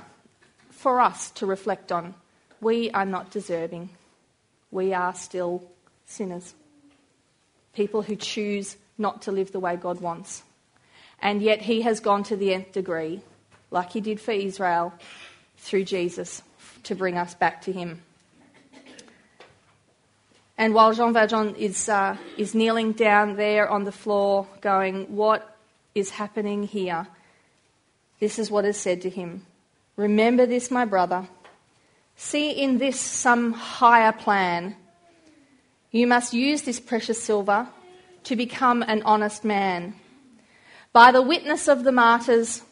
for 0.69 0.99
us 0.99 1.31
to 1.31 1.45
reflect 1.45 1.91
on 1.91 2.13
we 2.61 2.91
are 2.91 3.05
not 3.05 3.31
deserving. 3.31 3.89
We 4.71 4.93
are 4.93 5.15
still 5.15 5.63
sinners. 6.05 6.53
People 7.73 8.01
who 8.01 8.15
choose 8.15 8.75
not 8.97 9.21
to 9.23 9.31
live 9.31 9.51
the 9.51 9.59
way 9.59 9.75
God 9.77 10.01
wants. 10.01 10.43
And 11.21 11.41
yet 11.41 11.61
he 11.61 11.81
has 11.81 11.99
gone 11.99 12.23
to 12.23 12.35
the 12.35 12.53
nth 12.53 12.71
degree, 12.71 13.21
like 13.71 13.91
he 13.91 14.01
did 14.01 14.19
for 14.19 14.31
Israel, 14.31 14.93
through 15.57 15.85
Jesus 15.85 16.41
to 16.83 16.95
bring 16.95 17.17
us 17.17 17.33
back 17.33 17.61
to 17.63 17.71
him. 17.71 18.01
And 20.59 20.73
while 20.73 20.91
Jean 20.93 21.13
Valjean 21.13 21.55
is, 21.55 21.87
uh, 21.87 22.17
is 22.37 22.53
kneeling 22.53 22.91
down 22.91 23.37
there 23.37 23.69
on 23.69 23.85
the 23.85 23.93
floor, 23.93 24.45
going, 24.59 25.15
What 25.15 25.55
is 25.95 26.09
happening 26.09 26.63
here? 26.63 27.07
This 28.19 28.37
is 28.37 28.51
what 28.51 28.65
is 28.65 28.75
said 28.75 29.01
to 29.03 29.09
him 29.09 29.45
Remember 29.95 30.45
this, 30.45 30.69
my 30.69 30.83
brother. 30.83 31.29
See 32.17 32.51
in 32.51 32.77
this 32.77 32.99
some 32.99 33.53
higher 33.53 34.11
plan. 34.11 34.75
You 35.91 36.07
must 36.07 36.33
use 36.33 36.63
this 36.63 36.81
precious 36.81 37.23
silver 37.23 37.69
to 38.25 38.35
become 38.35 38.83
an 38.83 39.01
honest 39.03 39.45
man. 39.45 39.95
By 40.91 41.13
the 41.13 41.21
witness 41.21 41.69
of 41.69 41.85
the 41.85 41.93
martyrs, 41.93 42.63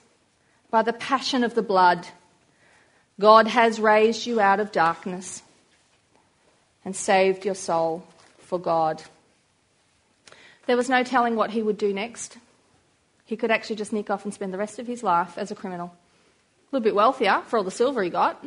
by 0.70 0.82
the 0.82 0.92
passion 0.92 1.42
of 1.42 1.56
the 1.56 1.62
blood, 1.62 2.06
God 3.18 3.48
has 3.48 3.80
raised 3.80 4.26
you 4.26 4.42
out 4.42 4.60
of 4.60 4.74
darkness 4.74 5.42
and 6.88 6.96
saved 6.96 7.44
your 7.44 7.54
soul 7.54 8.02
for 8.38 8.58
God. 8.58 9.04
There 10.68 10.78
was 10.78 10.88
no 10.88 11.04
telling 11.04 11.36
what 11.36 11.50
he 11.50 11.62
would 11.62 11.78
do 11.78 11.92
next. 11.92 12.38
He 13.26 13.36
could 13.36 13.52
actually 13.52 13.76
just 13.76 13.90
sneak 13.90 14.10
off 14.10 14.24
and 14.24 14.34
spend 14.34 14.54
the 14.54 14.58
rest 14.58 14.80
of 14.80 14.88
his 14.88 15.04
life 15.04 15.38
as 15.38 15.52
a 15.52 15.56
criminal. 15.56 15.88
A 15.88 16.36
little 16.72 16.86
bit 16.86 16.96
wealthier 16.96 17.42
for 17.48 17.58
all 17.58 17.66
the 17.66 17.72
silver 17.72 18.02
he 18.04 18.10
got. 18.10 18.42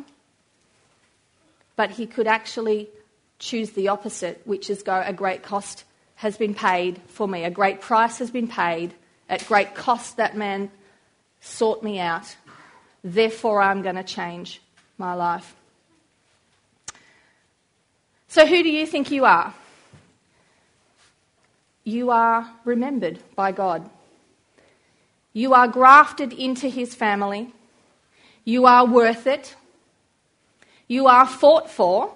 But 1.75 1.91
he 1.91 2.07
could 2.07 2.25
actually 2.25 2.89
choose 3.37 3.69
the 3.73 3.89
opposite, 3.89 4.41
which 4.45 4.71
is 4.71 4.81
go, 4.81 5.03
a 5.05 5.13
great 5.13 5.43
cost 5.43 5.83
has 6.15 6.35
been 6.35 6.55
paid 6.55 6.99
for 7.09 7.27
me, 7.27 7.43
a 7.43 7.51
great 7.51 7.79
price 7.79 8.17
has 8.17 8.31
been 8.31 8.47
paid, 8.47 8.91
at 9.29 9.45
great 9.47 9.75
cost 9.75 10.17
that 10.17 10.35
man 10.35 10.71
sought 11.41 11.83
me 11.83 11.99
out. 11.99 12.35
Therefore, 13.03 13.61
I'm 13.61 13.83
going 13.83 13.97
to 13.97 14.03
change 14.03 14.63
my 14.97 15.13
life. 15.13 15.55
So, 18.31 18.45
who 18.45 18.63
do 18.63 18.69
you 18.69 18.85
think 18.85 19.11
you 19.11 19.25
are? 19.25 19.53
You 21.83 22.11
are 22.11 22.49
remembered 22.63 23.19
by 23.35 23.51
God. 23.51 23.89
You 25.33 25.53
are 25.53 25.67
grafted 25.67 26.31
into 26.31 26.69
his 26.69 26.95
family. 26.95 27.53
You 28.45 28.67
are 28.67 28.85
worth 28.85 29.27
it. 29.27 29.57
You 30.87 31.07
are 31.07 31.27
fought 31.27 31.69
for. 31.69 32.15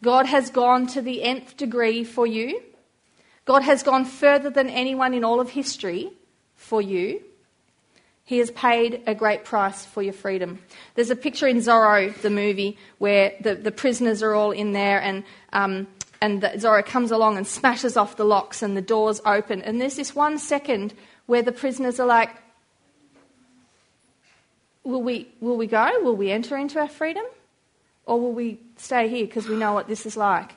God 0.00 0.26
has 0.26 0.48
gone 0.48 0.86
to 0.94 1.02
the 1.02 1.24
nth 1.24 1.56
degree 1.56 2.04
for 2.04 2.24
you. 2.24 2.62
God 3.46 3.64
has 3.64 3.82
gone 3.82 4.04
further 4.04 4.48
than 4.48 4.68
anyone 4.68 5.12
in 5.12 5.24
all 5.24 5.40
of 5.40 5.50
history 5.50 6.12
for 6.54 6.80
you. 6.80 7.20
He 8.28 8.36
has 8.40 8.50
paid 8.50 9.02
a 9.06 9.14
great 9.14 9.44
price 9.44 9.86
for 9.86 10.02
your 10.02 10.12
freedom. 10.12 10.58
There's 10.96 11.08
a 11.08 11.16
picture 11.16 11.48
in 11.48 11.56
Zorro, 11.60 12.14
the 12.20 12.28
movie, 12.28 12.76
where 12.98 13.32
the, 13.40 13.54
the 13.54 13.70
prisoners 13.70 14.22
are 14.22 14.34
all 14.34 14.50
in 14.50 14.72
there 14.72 15.00
and, 15.00 15.24
um, 15.54 15.86
and 16.20 16.42
the, 16.42 16.48
Zorro 16.48 16.84
comes 16.84 17.10
along 17.10 17.38
and 17.38 17.46
smashes 17.46 17.96
off 17.96 18.16
the 18.16 18.26
locks 18.26 18.62
and 18.62 18.76
the 18.76 18.82
doors 18.82 19.22
open. 19.24 19.62
And 19.62 19.80
there's 19.80 19.96
this 19.96 20.14
one 20.14 20.38
second 20.38 20.92
where 21.24 21.40
the 21.40 21.52
prisoners 21.52 21.98
are 21.98 22.06
like, 22.06 22.28
will 24.84 25.02
we, 25.02 25.28
will 25.40 25.56
we 25.56 25.66
go? 25.66 25.90
Will 26.02 26.14
we 26.14 26.30
enter 26.30 26.58
into 26.58 26.78
our 26.78 26.88
freedom? 26.90 27.24
Or 28.04 28.20
will 28.20 28.32
we 28.32 28.60
stay 28.76 29.08
here 29.08 29.24
because 29.24 29.48
we 29.48 29.56
know 29.56 29.72
what 29.72 29.88
this 29.88 30.04
is 30.04 30.18
like? 30.18 30.52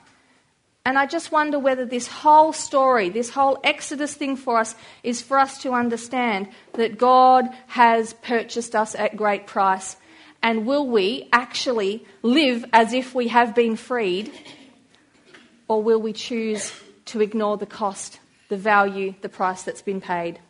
And 0.84 0.98
I 0.98 1.06
just 1.06 1.30
wonder 1.30 1.60
whether 1.60 1.84
this 1.84 2.08
whole 2.08 2.52
story, 2.52 3.08
this 3.08 3.30
whole 3.30 3.58
Exodus 3.62 4.14
thing 4.14 4.36
for 4.36 4.58
us, 4.58 4.74
is 5.04 5.22
for 5.22 5.38
us 5.38 5.62
to 5.62 5.72
understand 5.72 6.48
that 6.74 6.98
God 6.98 7.48
has 7.68 8.14
purchased 8.14 8.74
us 8.74 8.96
at 8.96 9.16
great 9.16 9.46
price. 9.46 9.96
And 10.42 10.66
will 10.66 10.86
we 10.88 11.28
actually 11.32 12.04
live 12.22 12.64
as 12.72 12.92
if 12.92 13.14
we 13.14 13.28
have 13.28 13.54
been 13.54 13.76
freed? 13.76 14.32
Or 15.68 15.80
will 15.80 16.02
we 16.02 16.12
choose 16.12 16.72
to 17.06 17.20
ignore 17.20 17.56
the 17.56 17.66
cost, 17.66 18.18
the 18.48 18.56
value, 18.56 19.14
the 19.20 19.28
price 19.28 19.62
that's 19.62 19.82
been 19.82 20.00
paid? 20.00 20.40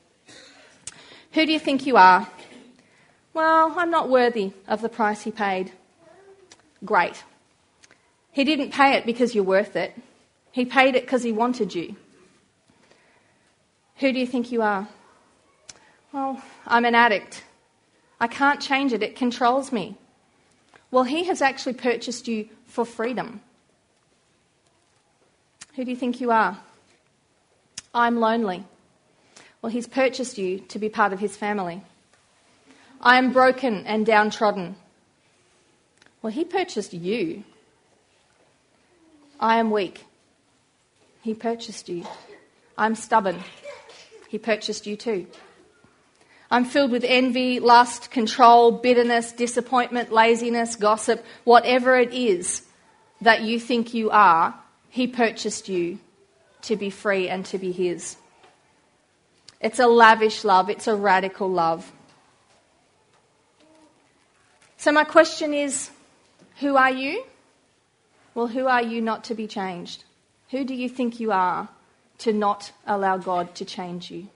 Who 1.33 1.45
do 1.45 1.53
you 1.53 1.59
think 1.59 1.87
you 1.87 1.99
are? 1.99 2.27
Well, 3.35 3.75
I'm 3.77 3.91
not 3.91 4.09
worthy 4.09 4.53
of 4.67 4.81
the 4.81 4.89
price 4.89 5.23
he 5.23 5.31
paid. 5.31 5.73
Great. 6.85 7.23
He 8.33 8.45
didn't 8.45 8.71
pay 8.71 8.95
it 8.97 9.05
because 9.05 9.35
you're 9.35 9.45
worth 9.45 9.77
it, 9.77 9.95
he 10.53 10.65
paid 10.65 10.95
it 10.95 11.05
because 11.05 11.23
he 11.23 11.33
wanted 11.33 11.75
you. 11.75 11.97
Who 13.97 14.13
do 14.13 14.19
you 14.19 14.27
think 14.27 14.53
you 14.53 14.63
are? 14.63 14.89
Well, 16.13 16.43
I'm 16.67 16.85
an 16.85 16.95
addict. 16.95 17.43
I 18.21 18.27
can't 18.29 18.61
change 18.61 18.93
it, 18.93 19.03
it 19.03 19.17
controls 19.17 19.73
me. 19.73 19.97
Well, 20.91 21.05
he 21.05 21.25
has 21.25 21.43
actually 21.43 21.73
purchased 21.73 22.29
you 22.29 22.49
for 22.67 22.85
freedom. 22.85 23.41
Who 25.75 25.85
do 25.85 25.91
you 25.91 25.97
think 25.97 26.21
you 26.21 26.31
are? 26.31 26.59
I'm 27.95 28.21
lonely. 28.21 28.65
Well, 29.61 29.73
He's 29.73 29.87
purchased 29.87 30.39
you 30.39 30.59
to 30.69 30.79
be 30.79 30.89
part 30.89 31.13
of 31.13 31.21
His 31.21 31.37
family. 31.37 31.83
I 33.01 33.17
am 33.17 33.33
broken 33.33 33.87
and 33.87 34.05
downtrodden. 34.05 34.77
Well, 36.21 36.33
He 36.33 36.45
purchased 36.45 36.93
you. 36.93 37.45
I 39.41 39.59
am 39.59 39.71
weak. 39.71 40.05
He 41.23 41.35
purchased 41.35 41.89
you. 41.89 42.05
I'm 42.77 42.97
stubborn. 42.97 43.39
He 44.29 44.39
purchased 44.39 44.87
you 44.87 44.97
too. 44.97 45.29
I'm 46.51 46.65
filled 46.67 46.91
with 46.91 47.05
envy, 47.07 47.61
lust, 47.61 48.11
control, 48.11 48.73
bitterness, 48.73 49.33
disappointment, 49.33 50.13
laziness, 50.13 50.77
gossip, 50.77 51.25
whatever 51.45 51.97
it 51.97 52.13
is 52.13 52.63
that 53.23 53.43
you 53.43 53.59
think 53.59 53.95
you 53.95 54.11
are, 54.11 54.55
He 54.91 55.07
purchased 55.07 55.69
you 55.69 55.99
to 56.63 56.77
be 56.77 56.91
free 56.91 57.29
and 57.29 57.47
to 57.47 57.59
be 57.59 57.73
His. 57.73 58.17
It's 59.61 59.79
a 59.79 59.87
lavish 59.87 60.45
love, 60.45 60.69
it's 60.69 60.89
a 60.89 60.95
radical 60.95 61.49
love. 61.49 61.91
So, 64.77 64.91
my 64.91 65.05
question 65.05 65.55
is 65.55 65.91
who 66.59 66.77
are 66.77 66.91
you? 66.91 67.25
Well, 68.35 68.49
who 68.49 68.67
are 68.67 68.83
you 68.83 69.01
not 69.01 69.25
to 69.25 69.35
be 69.35 69.47
changed? 69.47 70.05
Who 70.53 70.65
do 70.65 70.75
you 70.75 70.91
think 70.91 71.19
you 71.19 71.33
are 71.33 71.69
to 72.19 72.33
not 72.33 72.73
allow 72.87 73.17
God 73.17 73.55
to 73.55 73.65
change 73.65 74.11
you? 74.11 74.29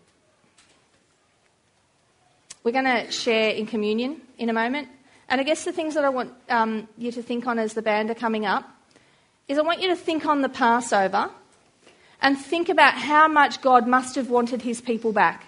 We're 2.65 2.73
going 2.73 2.87
to 2.87 3.11
share 3.11 3.51
in 3.51 3.67
communion 3.67 4.23
in 4.39 4.49
a 4.49 4.55
moment. 4.55 4.89
And 5.29 5.43
I 5.43 5.45
guess 5.45 5.65
the 5.65 5.73
things 5.73 5.95
that 5.95 6.07
I 6.07 6.09
want 6.09 6.33
um, 6.49 6.89
you 6.97 7.13
to 7.13 7.23
think 7.23 7.47
on 7.47 7.59
as 7.59 7.75
the 7.75 7.83
band 7.83 8.11
are 8.11 8.15
coming 8.15 8.47
up 8.47 8.65
is 9.47 9.59
I 9.59 9.61
want 9.61 9.83
you 9.83 9.89
to 9.89 9.97
think 9.97 10.25
on 10.25 10.41
the 10.41 10.49
Passover 10.49 11.31
and 12.23 12.39
think 12.39 12.71
about 12.71 12.95
how 12.95 13.29
much 13.29 13.61
God 13.61 13.87
must 13.87 14.15
have 14.15 14.31
wanted 14.31 14.63
his 14.63 14.81
people 14.81 15.13
back. 15.13 15.45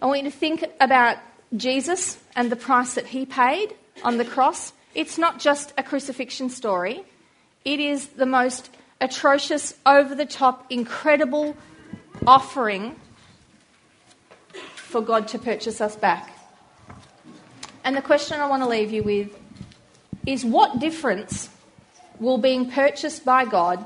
I 0.00 0.06
want 0.06 0.22
you 0.22 0.30
to 0.30 0.36
think 0.36 0.64
about 0.80 1.18
Jesus 1.56 2.18
and 2.36 2.52
the 2.52 2.56
price 2.56 2.94
that 2.94 3.06
he 3.06 3.26
paid 3.26 3.74
on 4.04 4.16
the 4.16 4.24
cross. 4.24 4.72
It's 4.94 5.18
not 5.18 5.40
just 5.40 5.72
a 5.76 5.82
crucifixion 5.82 6.50
story, 6.50 7.04
it 7.64 7.80
is 7.80 8.06
the 8.08 8.26
most 8.26 8.70
atrocious, 9.04 9.74
over 9.84 10.14
the 10.14 10.24
top, 10.24 10.64
incredible 10.70 11.54
offering 12.26 12.96
for 14.74 15.02
God 15.02 15.28
to 15.28 15.38
purchase 15.38 15.80
us 15.80 15.94
back. 15.94 16.30
And 17.84 17.94
the 17.94 18.02
question 18.02 18.40
I 18.40 18.46
want 18.46 18.62
to 18.62 18.68
leave 18.68 18.90
you 18.92 19.02
with 19.02 19.38
is 20.26 20.42
what 20.44 20.78
difference 20.78 21.50
will 22.18 22.38
being 22.38 22.70
purchased 22.70 23.26
by 23.26 23.44
God 23.44 23.84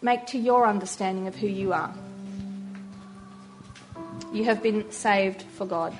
make 0.00 0.26
to 0.28 0.38
your 0.38 0.66
understanding 0.66 1.26
of 1.26 1.36
who 1.36 1.46
you 1.46 1.74
are. 1.74 1.92
You 4.32 4.44
have 4.44 4.62
been 4.62 4.90
saved 4.90 5.42
for 5.42 5.66
God. 5.66 5.96